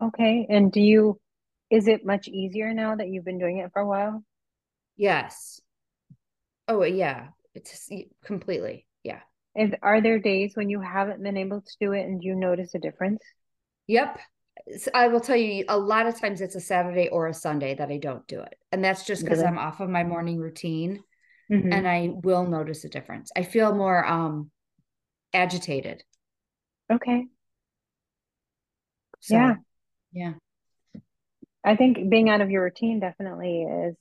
[0.00, 0.46] Okay.
[0.48, 1.20] And do you,
[1.72, 4.22] is it much easier now that you've been doing it for a while?
[4.96, 5.60] Yes.
[6.68, 7.28] Oh, yeah.
[7.54, 7.90] It's
[8.24, 8.86] completely.
[9.02, 9.20] Yeah.
[9.54, 12.74] And are there days when you haven't been able to do it and you notice
[12.74, 13.22] a difference?
[13.86, 14.18] Yep.
[14.94, 17.90] I will tell you, a lot of times it's a Saturday or a Sunday that
[17.90, 18.54] I don't do it.
[18.70, 19.48] And that's just because Really?
[19.48, 21.02] I'm off of my morning routine
[21.50, 21.72] Mhm.
[21.72, 23.32] and I will notice a difference.
[23.36, 24.50] I feel more um
[25.34, 26.04] agitated.
[26.90, 27.26] Okay.
[29.20, 29.56] So, Yeah.
[30.12, 30.34] Yeah.
[31.64, 33.96] I think being out of your routine definitely is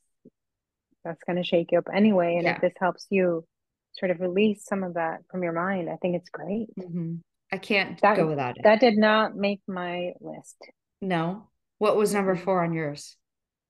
[1.04, 2.36] that's going to shake you up anyway.
[2.36, 2.56] And Yeah.
[2.56, 3.46] if this helps you
[3.94, 6.68] sort of release some of that from your mind, I think it's great.
[6.78, 7.22] Mhm.
[7.52, 8.64] I can't That go without it.
[8.64, 10.58] that did not make my list.
[11.02, 11.48] no.
[11.80, 12.44] What was number Mhm.
[12.44, 13.18] four on yours?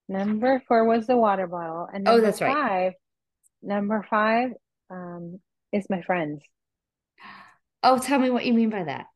[0.10, 2.54] Number four was the water bottle, and Oh, that's right.
[2.54, 2.94] five,
[3.62, 4.54] number five,
[4.90, 6.44] um, is my friends.
[7.84, 9.08] Oh, tell me what you mean by that.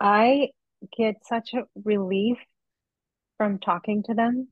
[0.00, 0.52] I
[0.96, 2.38] get such a relief
[3.38, 4.48] from talking to them.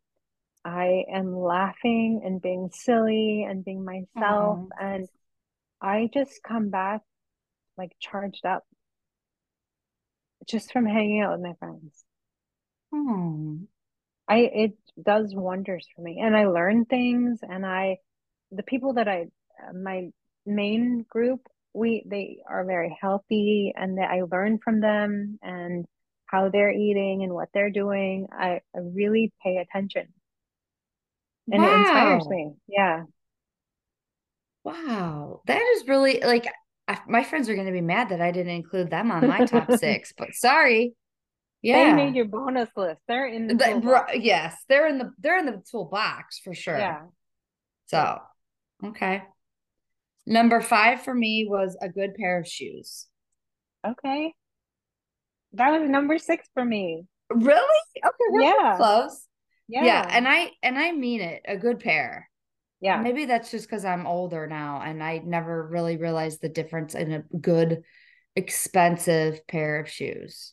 [0.65, 4.81] I am laughing and being silly and being myself, Aw.
[4.81, 5.09] and
[5.81, 7.03] I just come back
[7.77, 8.65] like charged up
[10.49, 12.05] just from hanging out with my friends.
[12.93, 13.59] Oh.
[14.29, 17.99] I it does wonders for me, and I learn things, and I
[18.51, 19.27] the people that I
[19.73, 20.11] my
[20.45, 25.87] main group we they are very healthy, and that I learn from them and
[26.27, 28.27] how they're eating and what they're doing.
[28.33, 30.07] I, I really pay attention,
[31.51, 32.53] and it inspires me.
[32.69, 33.03] Yeah.
[34.65, 35.43] Wow.
[35.47, 36.47] That is really like
[36.89, 39.45] I, my friends are going to be mad that I didn't include them on my
[39.45, 40.95] top six, but sorry.
[41.63, 41.85] Yeah.
[41.97, 43.01] They made your bonus list.
[43.09, 46.79] They're in the The- ru- yes, they're in the they're in the toolbox for sure.
[46.79, 47.03] Yeah.
[47.87, 48.19] So,
[48.85, 49.23] okay.
[50.27, 53.07] Number five for me was a good pair of shoes.
[53.87, 54.35] Okay.
[55.53, 57.07] That was number six for me.
[57.31, 57.81] Really?
[58.05, 58.77] Okay, we're Yeah.
[58.77, 59.27] close.
[59.69, 59.85] Yeah.
[59.85, 62.31] Yeah, and I and I mean it, a good pair.
[62.81, 63.01] Yeah.
[63.01, 67.13] Maybe that's just because I'm older now and I never really realized the difference in
[67.13, 67.83] a good,
[68.37, 70.53] expensive pair of shoes.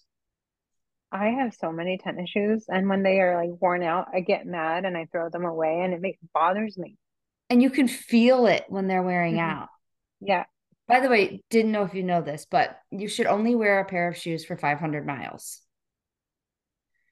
[1.12, 4.48] I have so many tennis shoes, and when they are like worn out, I get
[4.48, 6.98] mad and I throw them away, and it makes bothers me.
[7.50, 9.40] And you can feel it when they're wearing Mhm.
[9.40, 9.70] out.
[10.22, 10.46] Yeah.
[10.88, 13.86] By the way, didn't know if you know this, but you should only wear a
[13.86, 15.62] pair of shoes for 500 miles.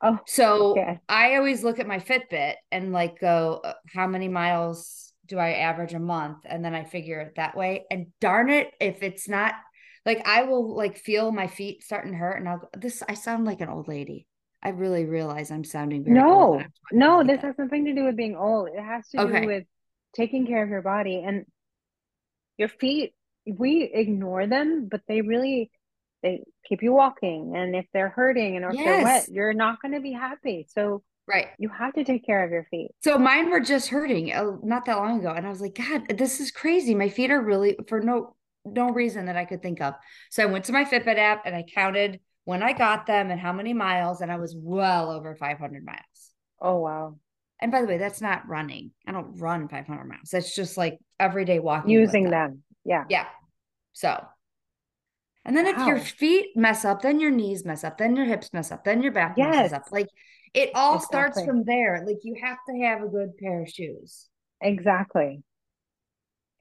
[0.01, 0.99] Oh, So okay.
[1.09, 5.51] I always look at my Fitbit and like go, uh, how many miles do I
[5.53, 6.39] average a month?
[6.45, 7.85] And then I figure it that way.
[7.91, 9.55] And darn it, if it's not
[10.05, 13.13] like I will like feel my feet starting to hurt and I'll go, this, I
[13.13, 14.27] sound like an old lady.
[14.63, 16.23] I really realize I'm sounding very.
[16.23, 17.45] No, no, like this that.
[17.45, 18.69] has nothing to do with being old.
[18.69, 19.41] It has to Okay.
[19.41, 19.65] do with
[20.13, 21.45] taking care of your body and
[22.57, 23.13] your feet.
[23.45, 25.71] We ignore them, but they really
[26.23, 27.53] they keep you walking.
[27.55, 30.67] And if they're hurting and or if they're wet, you're not going to be happy.
[30.69, 31.47] So Right.
[31.57, 32.91] you have to take care of your feet.
[33.03, 35.31] So mine were just hurting uh, not that long ago.
[35.31, 36.93] And I was like, God, this is crazy.
[36.93, 39.95] My feet are really for no no reason that I could think of.
[40.29, 43.39] So I went to my Fitbit app and I counted when I got them and
[43.39, 45.99] how many miles, and I was well over 500 miles.
[46.59, 47.17] Oh wow.
[47.59, 48.91] And by the way, that's not running.
[49.07, 50.29] I don't run 500 miles.
[50.31, 52.31] That's just like everyday walking Using them.
[52.31, 52.63] them.
[52.85, 53.05] Yeah.
[53.09, 53.27] Yeah.
[53.93, 54.23] So,
[55.45, 58.53] and then if your feet mess up, then your knees mess up, then your hips
[58.53, 59.83] mess up, then your back messes up.
[59.91, 60.07] Like
[60.53, 62.03] it all starts from there.
[62.05, 64.27] Like you have to have a good pair of shoes.
[64.61, 65.43] Exactly.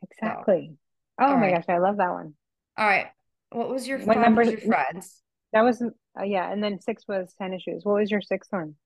[0.03, 0.73] Exactly.
[1.21, 1.55] Oh my right.
[1.57, 2.35] gosh, I love that one.
[2.79, 3.09] All right.
[3.51, 4.43] What was your What number?
[4.43, 5.23] was your friends?
[5.53, 7.83] That was uh, yeah, and then six was tennis shoes.
[7.85, 8.77] What was your sixth one?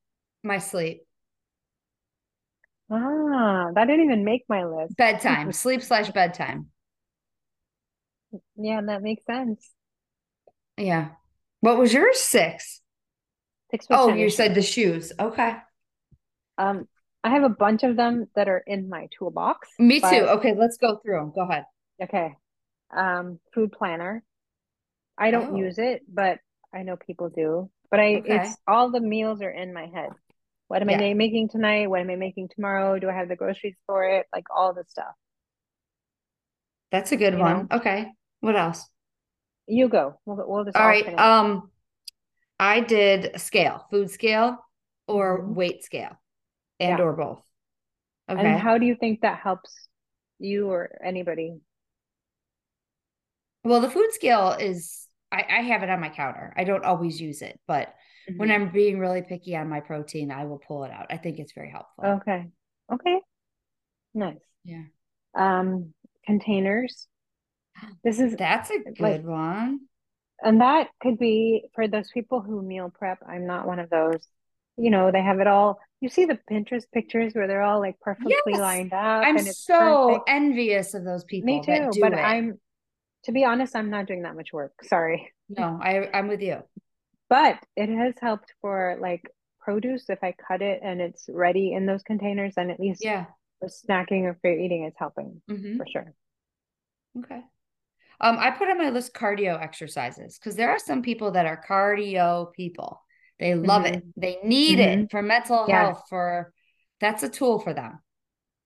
[0.42, 1.02] My sleep.
[2.90, 4.96] Ah, that didn't even make my list.
[4.96, 5.52] Bedtime.
[5.52, 6.68] Sleep slash bedtime.
[8.56, 9.70] Yeah, that makes sense.
[10.76, 11.10] Yeah.
[11.60, 12.18] What was yours?
[12.20, 12.80] Six.
[13.70, 15.12] Six Oh, you said the shoes.
[15.18, 15.56] Okay.
[16.58, 16.86] Um,
[17.24, 20.06] I have a bunch of them that are in my toolbox, Me too.
[20.06, 21.32] Okay, let's go through them.
[21.34, 21.64] Go ahead.
[22.02, 22.34] okay.
[22.94, 24.22] Um, food planner.
[25.18, 25.56] I don't Oh.
[25.56, 26.38] use it, but
[26.72, 27.70] I know people do.
[27.90, 28.36] But I, Okay.
[28.36, 30.10] it's all the meals are in my head.
[30.68, 31.08] What am I Yeah.
[31.12, 31.88] ma- making tonight?
[31.88, 32.98] What am I making tomorrow?
[32.98, 34.26] Do I have the groceries for it?
[34.32, 35.14] Like all the stuff.
[36.90, 37.68] That's a good You one.
[37.72, 38.12] Okay.
[38.44, 38.86] What else?
[39.66, 40.20] You go.
[40.26, 41.06] We'll, we'll just All right.
[41.06, 41.18] alternate.
[41.20, 41.70] Um,
[42.60, 44.58] I did scale, food scale
[45.08, 45.54] or Mhm.
[45.54, 46.20] weight scale,
[46.78, 47.04] and Yeah.
[47.04, 47.42] or both.
[48.28, 48.58] And Okay.
[48.58, 49.88] how do you think that helps
[50.38, 51.58] you or anybody?
[53.64, 56.52] Well, the food scale is I, I have it on my counter.
[56.54, 57.94] I don't always use it, but
[58.36, 58.54] when Mhm.
[58.54, 61.06] I'm being really picky on my protein, I will pull it out.
[61.08, 62.04] I think it's very helpful.
[62.04, 62.50] Okay.
[62.92, 63.20] Okay.
[64.12, 64.38] Nice.
[64.64, 64.84] Yeah.
[65.34, 65.94] Um,
[66.26, 67.08] containers.
[68.02, 69.80] This is, That's a good like- one.
[70.42, 73.18] and that could be for those people who meal prep.
[73.26, 74.26] I'm not one of those.
[74.76, 75.78] You know, they have it all.
[76.00, 78.58] You see the Pinterest pictures where they're all like perfectly Yes.
[78.58, 80.24] lined up I'm and it's so perfect.
[80.28, 82.18] envious of those people Me too, but it.
[82.18, 82.58] I'm,
[83.24, 84.72] to be honest, I'm not doing that much work.
[84.84, 85.32] Sorry.
[85.48, 86.62] No, I I'm with you.
[87.30, 89.22] But it has helped for like
[89.60, 90.10] produce.
[90.10, 93.26] If I cut it and it's ready in those containers, then at least Yeah.
[93.60, 96.12] for snacking or for eating, it's helping hmm for sure.
[97.18, 97.40] Okay.
[98.20, 101.62] Um, I put on my list cardio exercises because there are some people that are
[101.68, 103.02] cardio people.
[103.38, 104.02] They love it.
[104.16, 105.92] They need it for mental Yeah.
[105.92, 106.52] health, for
[107.00, 107.98] that's a tool for them.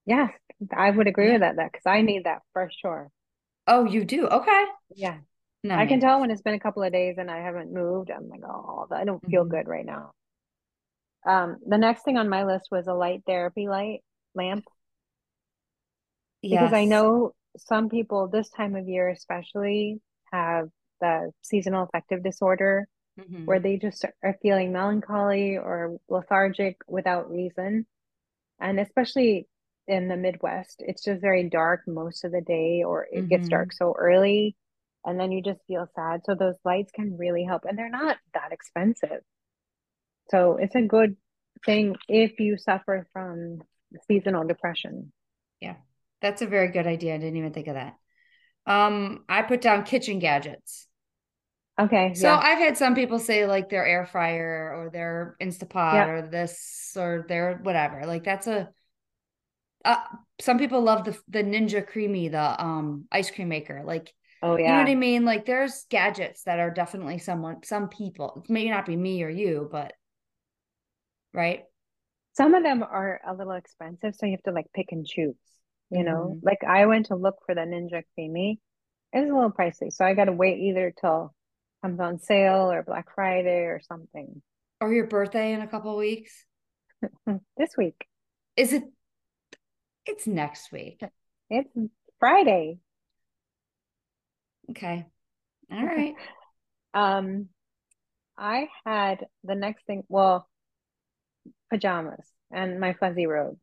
[0.07, 0.31] Yes,
[0.73, 1.33] I would agree Yeah.
[1.33, 3.11] with that, that because I need that for sure.
[3.67, 4.27] Oh, you do?
[4.27, 4.65] Okay.
[4.95, 5.19] Yeah.
[5.65, 8.11] No, I can tell when it's been a couple of days and I haven't moved.
[8.11, 9.51] I'm like, oh, I don't feel Mhm.
[9.51, 10.13] good right now.
[11.27, 14.01] Um, the next thing on my list was a light therapy light
[14.35, 14.65] lamp
[16.43, 20.01] because I know some people this time of year especially
[20.33, 20.69] have
[21.01, 22.87] the seasonal affective disorder
[23.45, 23.63] where Mhm.
[23.63, 27.87] they just are feeling melancholy or lethargic without reason.
[28.61, 29.49] And especially
[29.87, 33.51] in the Midwest, it's just very dark most of the day, or it gets Mhm.
[33.51, 34.57] dark so early,
[35.05, 36.25] and then you just feel sad.
[36.25, 39.23] So those lights can really help, and they're not that expensive.
[40.31, 41.17] So it's a good
[41.65, 43.63] thing if you suffer from
[44.07, 45.13] seasonal depression.
[45.61, 45.77] Yeah.
[46.21, 47.15] That's a very good idea.
[47.15, 47.95] I didn't even think of that.
[48.67, 50.87] Um, I put down kitchen gadgets.
[51.81, 55.95] Okay, So yeah, I've had some people say like their air fryer or their Instapot
[55.95, 56.07] yeah.
[56.09, 58.05] or this or their whatever.
[58.05, 58.69] Like that's a
[59.85, 59.97] uh,
[60.41, 63.83] some people love the the Ninja Creami, the um ice cream maker.
[63.85, 64.13] Like
[64.43, 64.67] Oh yeah.
[64.67, 64.89] you know what.
[64.91, 65.25] I mean?
[65.25, 68.43] Like there's gadgets that are definitely someone some people.
[68.45, 69.93] It may not be me or you, but
[71.33, 71.65] right?
[72.35, 75.37] Some of them are a little expensive, so you have to like pick and choose,
[75.91, 76.35] you know?
[76.35, 78.59] hmm Like I went to look for the Ninja Creami.
[79.13, 81.35] It was a little pricey, so I got to wait either till
[81.83, 84.43] it comes on sale or Black Friday or something.
[84.81, 86.45] Or your birthday in a couple weeks.
[87.57, 88.07] This week,
[88.57, 88.85] Is it
[90.07, 91.03] it's next week.
[91.51, 91.71] it's
[92.19, 92.79] Friday.
[94.71, 95.07] Okay.
[95.73, 96.15] All right.
[96.95, 97.49] Um,
[98.37, 100.49] I had the next thing, well,
[101.71, 103.59] pajamas and my fuzzy robe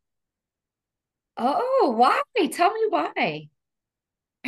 [1.37, 2.21] Oh, why?
[2.51, 3.49] Tell me why.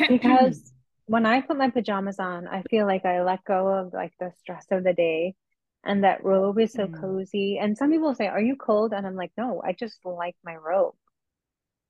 [0.07, 0.73] because
[1.05, 4.31] when I put my pajamas on, I feel like I let go of like the
[4.39, 5.35] stress of the day.
[5.83, 6.89] And that robe is so Hmm.
[6.89, 7.57] cozy.
[7.59, 8.93] And some people say, Are you cold?
[8.93, 10.95] And I'm like, No, I just like my robe.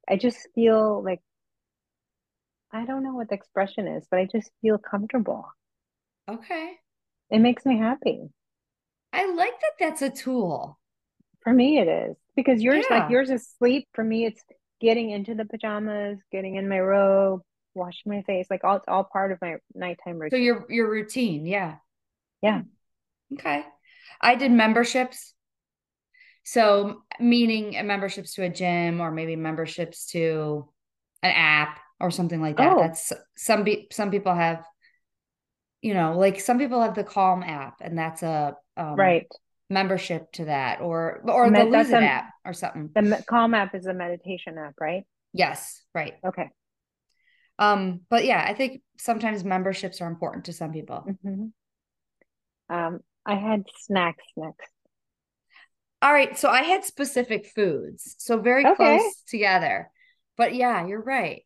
[0.08, 1.22] I just feel like
[2.72, 5.52] I don't know what the expression is, but I just feel comfortable.
[6.30, 6.80] Okay.
[7.30, 8.32] It makes me happy.
[9.14, 10.80] I like that that's a tool.
[11.42, 13.10] For me, it is because yours, like Yeah.
[13.10, 13.88] yours is sleep.
[13.94, 14.44] For me, it's
[14.82, 17.42] getting into the pajamas, getting in my robe,
[17.74, 18.48] washing my face.
[18.50, 20.40] Like all, it's all part of my nighttime routine.
[20.40, 21.76] So your your routine, yeah.
[22.42, 22.62] Yeah.
[23.34, 23.64] Okay.
[24.22, 25.34] I did memberships.
[26.44, 30.70] So meaning memberships to a gym or maybe memberships to
[31.22, 32.78] an app or something like that.
[32.78, 34.64] Oh, That's some be some people have,
[35.82, 39.28] you know, like some people have the Calm app and that's a um right.
[39.70, 42.90] Membership to that or or the Med, Lose It a app or something.
[42.96, 45.04] the Calm app is a meditation app, right?
[45.34, 46.16] Yes, right.
[46.26, 46.50] Okay.
[47.60, 51.12] Um, but yeah, I think sometimes memberships are important to some people.
[51.24, 51.48] hmm
[52.70, 54.72] Um, I had snacks next.
[56.02, 58.76] All right, so I had specific foods, so very Okay.
[58.76, 59.90] close together.
[60.38, 61.44] But yeah, you're right,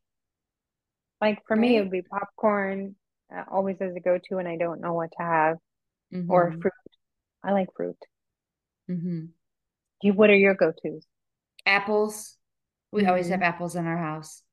[1.22, 2.96] Like for me, it would be popcorn,
[3.36, 5.58] uh, always as a go-to and I don't know what to have,
[6.28, 6.62] or Mm-hmm.
[6.62, 6.74] fruit.
[7.44, 7.98] I like fruit.
[8.90, 9.26] Mm-hmm.
[10.02, 11.06] You, what are your go-tos?
[11.66, 12.38] Apples.
[12.92, 14.44] We always have apples in our house.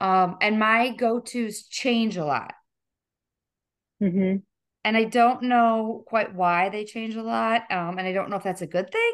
[0.00, 2.54] Um, and my go-tos change a lot.
[4.00, 4.36] hmm
[4.84, 7.62] And I don't know quite why they change a lot.
[7.70, 9.12] Um, and I don't know if that's a good thing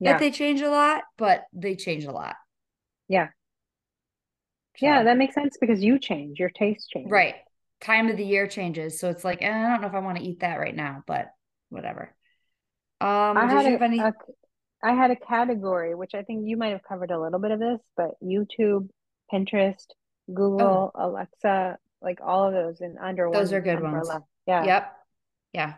[0.00, 0.18] that Yeah.
[0.18, 2.36] they change a lot, but they change a lot.
[3.08, 3.28] Yeah.
[4.80, 7.10] Yeah, that makes sense because you change, your taste change.
[7.10, 7.36] right.
[7.80, 8.98] Time of the year changes.
[8.98, 11.04] So it's like, eh, I don't know if I want to eat that right now,
[11.06, 11.26] but
[11.68, 12.14] whatever.
[13.04, 14.00] Um, I had a, a any?
[14.00, 17.58] I had a category, which I think you might have covered a little bit of
[17.60, 18.88] this, but YouTube,
[19.32, 19.86] Pinterest,
[20.28, 24.10] Oh, Google, Alexa, like all of those in under those are one good ones.
[24.46, 24.64] Yeah.
[24.64, 24.92] Yep.
[25.52, 25.74] Yeah.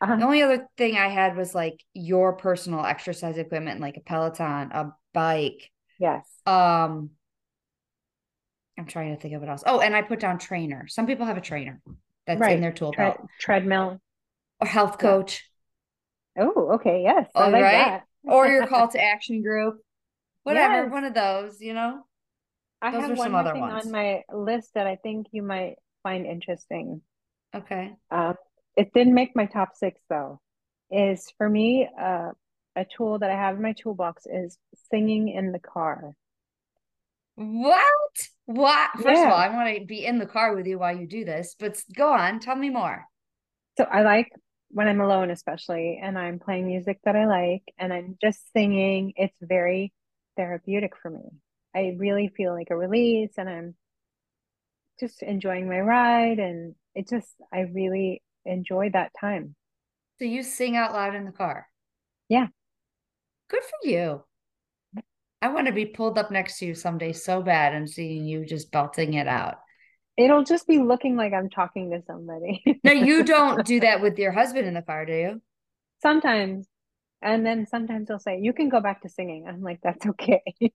[0.00, 0.24] The Uh-huh.
[0.24, 4.92] only other thing I had was like your personal exercise equipment, like a Peloton, a
[5.14, 5.70] bike.
[6.00, 6.26] Yes.
[6.46, 7.10] Um,
[8.78, 9.62] I'm trying to think of what else.
[9.66, 10.86] Oh, and I put down trainer.
[10.88, 11.80] Some people have a trainer
[12.26, 14.00] that's in their tool Tre belt treadmill.
[14.60, 15.48] or health coach.
[16.38, 17.02] Oh, okay.
[17.02, 17.28] Yes.
[17.34, 17.72] I All like right.
[17.72, 18.02] that.
[18.24, 19.78] Or your call to action group.
[20.44, 20.92] Whatever, Yes.
[20.92, 22.02] one of those, you know.
[22.80, 25.76] I Those have are one other thing on my list that I think you might
[26.02, 27.00] find interesting.
[27.54, 27.92] Okay.
[28.10, 28.34] Um,
[28.76, 30.40] it didn't make my top six though.
[30.90, 32.30] Is for me, uh,
[32.74, 34.58] a tool that I have in my toolbox is
[34.90, 36.14] singing in the car.
[37.36, 37.84] What?
[38.46, 38.90] What?
[38.94, 41.24] First of all, I want to be in the car with you while you do
[41.24, 43.04] this, but go on, tell me more.
[43.78, 44.30] So I like
[44.72, 49.12] when I'm alone, especially, and I'm playing music that I like and I'm just singing.
[49.16, 49.92] It's very
[50.36, 51.20] therapeutic for me.
[51.74, 53.74] I really feel like a release and I'm
[54.98, 59.54] just enjoying my ride and it just, I really enjoy that time.
[60.18, 61.66] So you sing out loud in the car.
[62.28, 62.46] Yeah.
[63.48, 64.24] Good for you.
[65.42, 68.46] I want to be pulled up next to you someday so bad and seeing you
[68.46, 69.56] just belting it out.
[70.16, 72.62] It'll just be looking like I'm talking to somebody.
[72.84, 75.42] now you don't do that with your husband in the car, do you?
[76.02, 76.66] Sometimes.
[77.22, 79.46] And then sometimes he'll say, You can go back to singing.
[79.48, 80.42] I'm like, That's okay.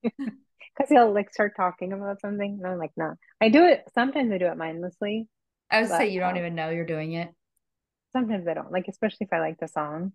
[0.75, 2.59] Because he'll like start talking about something.
[2.61, 3.15] And I'm like, No.
[3.41, 5.27] I do it sometimes I do it mindlessly.
[5.69, 7.29] I would say you don't um, even know you're doing it.
[8.13, 8.71] Sometimes I don't.
[8.71, 10.13] Like, especially if I like the song.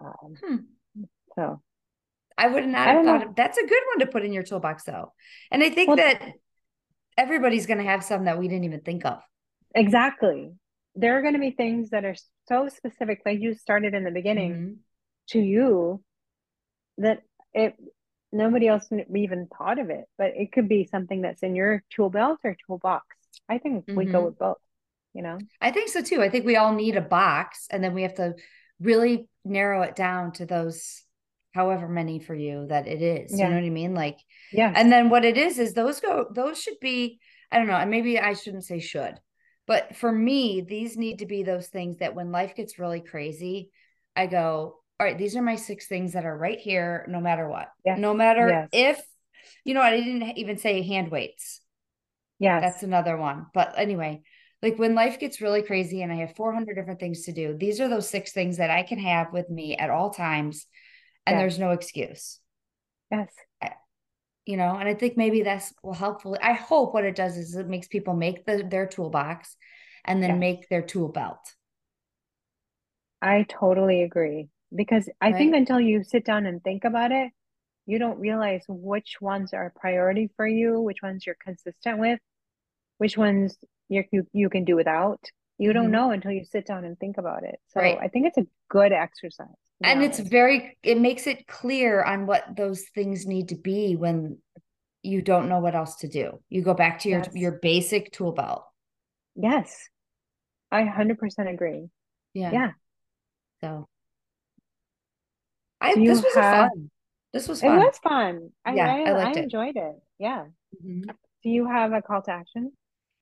[0.00, 1.04] Um, hmm.
[1.36, 1.62] So
[2.36, 4.84] I would not have thought of, that's a good one to put in your toolbox
[4.84, 5.12] though.
[5.50, 6.20] And I think well, that
[7.16, 9.20] everybody's going to have some that we didn't even think of.
[9.74, 10.52] Exactly.
[10.94, 12.14] There are going to be things that are
[12.48, 14.72] so specific, like you started in the beginning mm-hmm.
[15.30, 16.02] to you,
[16.98, 17.74] that it
[18.32, 20.04] nobody else even thought of it.
[20.18, 23.06] But it could be something that's in your tool belt or toolbox.
[23.48, 23.96] I think mm-hmm.
[23.96, 24.26] we go mm-hmm.
[24.26, 24.58] with both.
[25.12, 26.22] You know, I think so too.
[26.22, 28.34] I think we all need a box, and then we have to
[28.80, 31.03] really narrow it down to those
[31.54, 33.30] however many for you that it is.
[33.32, 33.44] Yeah.
[33.44, 33.94] You know what I mean?
[33.94, 34.18] Like,
[34.52, 34.72] yeah.
[34.74, 37.20] And then what it is is those go, those should be,
[37.52, 39.14] I don't know, and maybe I shouldn't say should,
[39.66, 43.70] but for me, these need to be those things that when life gets really crazy,
[44.16, 47.48] I go, all right, these are my six things that are right here, no matter
[47.48, 47.68] what.
[47.84, 48.00] Yes.
[48.00, 48.68] No matter yes.
[48.72, 49.04] if,
[49.64, 51.60] you know, I didn't even say hand weights.
[52.40, 52.58] Yeah.
[52.58, 53.46] That's another one.
[53.54, 54.22] But anyway,
[54.60, 57.80] like when life gets really crazy and I have 400 different things to do, these
[57.80, 60.66] are those six things that I can have with me at all times
[61.26, 62.40] and there's no excuse.
[63.10, 63.32] Yes.
[64.46, 66.36] You know, and I think maybe that's will helpful.
[66.42, 69.56] I hope what it does is it makes people make the, their toolbox
[70.04, 71.38] and then make their tool belt.
[73.22, 75.36] I totally agree because I right?
[75.36, 77.30] think until you sit down and think about it,
[77.86, 82.20] you don't realize which ones are a priority for you, which ones you're consistent with,
[82.98, 83.56] which ones
[83.88, 85.20] you you, you can do without.
[85.56, 85.78] You mm-hmm.
[85.78, 87.58] don't know until you sit down and think about it.
[87.68, 87.98] So right.
[87.98, 89.46] I think it's a good exercise
[89.84, 94.38] and it's very it makes it clear on what those things need to be when
[95.02, 96.40] you don't know what else to do.
[96.48, 97.30] You go back to your yes.
[97.34, 98.64] your basic tool belt.
[99.36, 99.88] Yes.
[100.72, 101.16] I 100%
[101.52, 101.88] agree.
[102.32, 102.50] Yeah.
[102.52, 102.70] Yeah.
[103.62, 103.88] So.
[105.80, 106.90] I this was have, fun
[107.34, 107.78] this was fun.
[107.78, 108.50] it was fun.
[108.64, 109.96] I yeah, i, I, I enjoyed it, it.
[110.18, 110.44] yeah.
[110.84, 111.10] Mm-hmm.
[111.42, 112.72] do you have a call to action?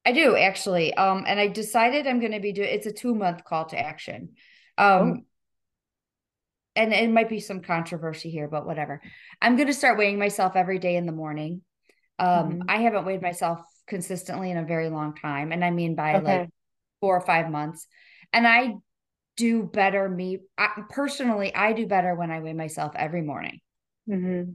[0.07, 0.95] I do actually.
[0.95, 3.79] Um and i decided i'm going to be doing it's a two month call to
[3.79, 4.35] action.
[4.79, 5.17] Um oh
[6.75, 9.01] and it might be some controversy here, but whatever.
[9.41, 11.63] I'm going to start weighing myself every day in the morning.
[12.19, 12.63] Um, mm-hmm.
[12.69, 16.39] I haven't weighed myself consistently in a very long time, and I mean by okay.
[16.39, 16.51] like
[17.01, 17.87] four or five months.
[18.33, 18.75] And I
[19.37, 20.09] do better.
[20.09, 23.61] Me I, personally, I do better when I weigh myself every morning.
[24.09, 24.53] Mm-hmm.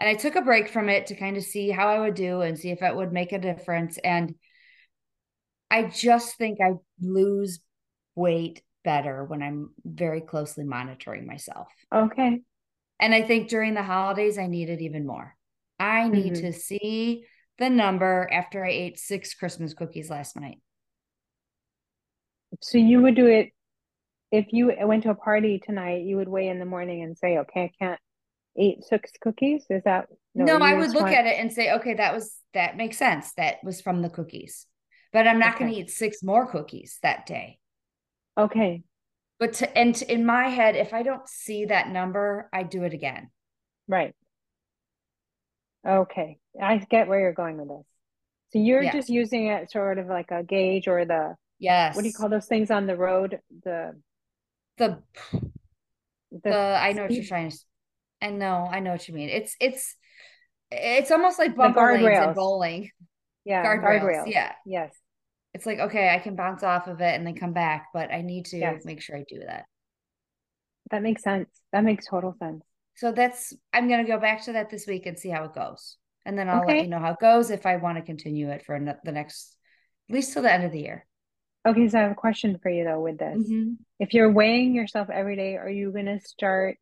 [0.00, 2.40] And I took a break from it to kind of see how I would do
[2.40, 3.96] and see if it would make a difference.
[3.98, 4.34] And
[5.70, 7.60] I just think I lose
[8.14, 11.68] weight better when I'm very closely monitoring myself.
[11.92, 12.40] Okay.
[13.00, 15.34] And I think during the holidays, I need it even more.
[15.80, 16.46] I need mm-hmm.
[16.46, 17.24] to see
[17.58, 20.58] the number after I ate six Christmas cookies last night.
[22.60, 23.50] So you would do it
[24.30, 27.38] if you went to a party tonight, you would weigh in the morning and say,
[27.38, 28.00] okay, I can't
[28.56, 29.64] eat six cookies.
[29.70, 30.58] Is that no?
[30.58, 31.14] no I would look want...
[31.14, 33.32] at it and say, okay, that was that makes sense.
[33.36, 34.66] That was from the cookies,
[35.12, 35.60] but I'm not okay.
[35.60, 37.58] going to eat six more cookies that day.
[38.38, 38.82] Okay.
[39.38, 42.84] But to, and to, in my head, if I don't see that number, I do
[42.84, 43.30] it again.
[43.88, 44.14] Right.
[45.86, 46.38] Okay.
[46.60, 47.86] I get where you're going with this.
[48.52, 51.96] So you're just using it sort of like a gauge or the yes.
[51.96, 53.40] What do you call those things on the road?
[53.64, 54.00] The
[54.78, 55.02] the
[56.30, 57.58] the, the I know what you're trying to
[58.22, 59.28] I know, I know what you mean.
[59.28, 59.96] It's it's
[60.70, 62.90] it's almost like bumper lanes and bowling.
[63.44, 64.02] Yeah, guardrails.
[64.02, 64.32] guardrails.
[64.32, 64.52] Yeah.
[64.64, 64.94] Yes
[65.54, 68.20] it's like okay i can bounce off of it and then come back but i
[68.20, 68.84] need to yes.
[68.84, 69.64] make sure i do that.
[70.90, 71.48] That makes sense.
[71.72, 72.62] That makes total sense.
[72.96, 75.54] So that's i'm going to go back to that this week and see how it
[75.54, 75.96] goes.
[76.26, 76.76] And then i'll okay.
[76.76, 79.56] let you know how it goes if i want to continue it for the next
[80.10, 81.06] at least till the end of the year.
[81.66, 83.48] Okay so i have a question for you though with this.
[83.48, 83.74] Mm-hmm.
[83.98, 86.76] if you're weighing yourself every day are you going to start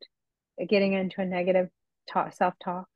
[0.69, 1.69] getting into a negative
[2.11, 2.89] talk, self-talk?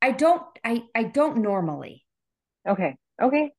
[0.00, 2.04] I don't i i don't normally.
[2.66, 2.96] Okay.
[3.20, 3.52] Okay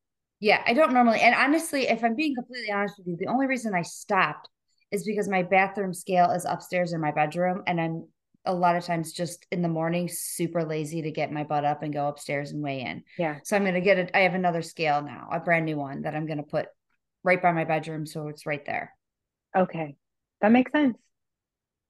[0.44, 1.22] yeah, I don't normally.
[1.22, 4.50] And honestly, if I'm being completely honest with you, the only reason I stopped
[4.92, 7.64] is because my bathroom scale is upstairs in my bedroom.
[7.66, 8.10] And I'm
[8.44, 11.82] a lot of times just in the morning super lazy to get my butt up
[11.82, 13.04] and go upstairs and weigh in.
[13.18, 13.40] Yeah.
[13.46, 14.12] So I'm going to get it.
[14.14, 16.66] I have another scale now, a brand new one that I'm going to put
[17.24, 18.06] right by my bedroom.
[18.06, 18.94] So it's right there.
[19.56, 19.96] Okay.
[20.42, 20.98] That makes sense.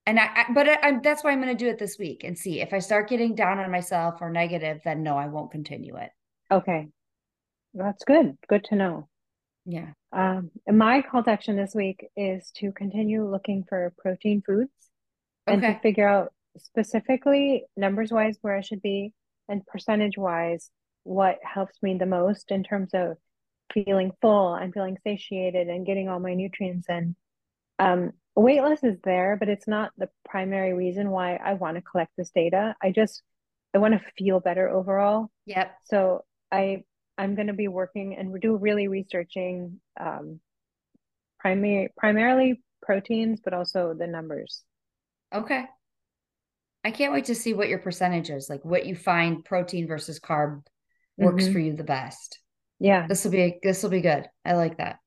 [0.06, 2.24] And I, I but I, I'm, that's why I'm going to do it this week
[2.24, 5.50] and see if I start getting down on myself or negative, then no, I won't
[5.50, 6.12] continue it.
[6.52, 6.90] Okay.
[7.74, 8.38] That's good.
[8.48, 9.10] Good to know.
[9.66, 9.92] Yeah.
[10.12, 14.72] Um, my call to action this week is to continue looking for protein foods
[15.48, 15.74] and okay.
[15.74, 19.14] to figure out specifically numbers wise where I should be
[19.50, 20.70] and percentage wise
[21.04, 23.18] what helps me the most in terms of
[23.74, 27.16] feeling full, I'm feeling satiated and getting all my nutrients in.
[27.80, 31.82] Um, weight loss is there, but it's not the primary reason why I want to
[31.82, 32.76] collect this data.
[32.82, 33.22] I just
[33.74, 35.30] I want to feel better overall.
[35.48, 35.72] Yep.
[35.86, 36.84] So I
[37.18, 40.40] I'm going to be working and do really researching um,
[41.40, 44.64] primary primarily proteins, but also the numbers.
[45.34, 45.66] Okay.
[46.84, 50.20] I can't wait to see what your percentage is, like what you find protein versus
[50.20, 50.64] carb
[51.18, 51.54] works Mhm.
[51.54, 52.40] for you the best.
[52.80, 53.08] Yeah.
[53.08, 54.28] This will be this will be good.
[54.44, 54.98] I like that.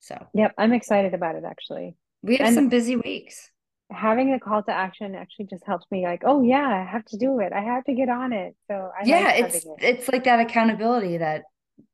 [0.00, 0.54] So Yep.
[0.56, 1.96] I'm excited about it actually.
[2.22, 3.50] we have And- some busy weeks.
[3.90, 7.18] Having the call to action actually just helps me like, oh yeah, I have to
[7.18, 7.52] do it.
[7.52, 8.56] I have to get on it.
[8.68, 9.64] So I yeah, like it's it.
[9.78, 11.44] it's like that accountability that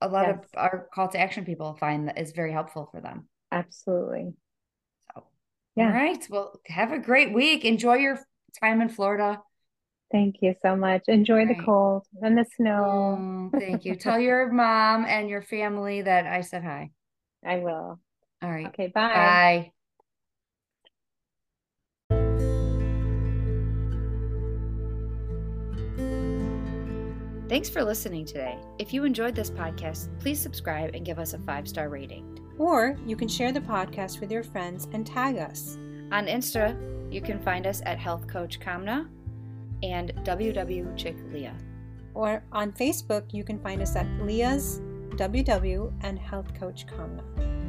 [0.00, 3.28] a lot of our call to action people find that is very helpful for them.
[3.50, 4.36] Absolutely.
[5.14, 5.24] So
[5.76, 5.86] Yeah.
[5.86, 6.26] all right.
[6.30, 7.64] Well, have a great week.
[7.64, 8.18] Enjoy your
[8.60, 9.42] time in Florida.
[10.10, 11.04] Thank you so much.
[11.08, 11.56] Enjoy the Right.
[11.56, 13.26] cold and the snow.
[13.28, 13.96] Oh, thank you.
[13.96, 16.92] Tell your mom and your family that I said hi.
[17.42, 17.98] I will.
[18.42, 18.74] All right.
[18.74, 19.40] Okay, bye.
[19.54, 19.72] Bye.
[27.48, 28.58] Thanks for listening today.
[28.80, 32.40] If you enjoyed this podcast, please subscribe and give us a five star rating.
[32.58, 35.76] Or you can share the podcast with your friends and tag us.
[36.10, 36.76] On Insta,
[37.12, 39.08] you can find us at Health Coach Kamna
[39.84, 41.56] and WW Chick Leah.
[42.14, 44.80] Or on Facebook, you can find us at Leah's
[45.10, 47.65] WW and Health Coach Kamna.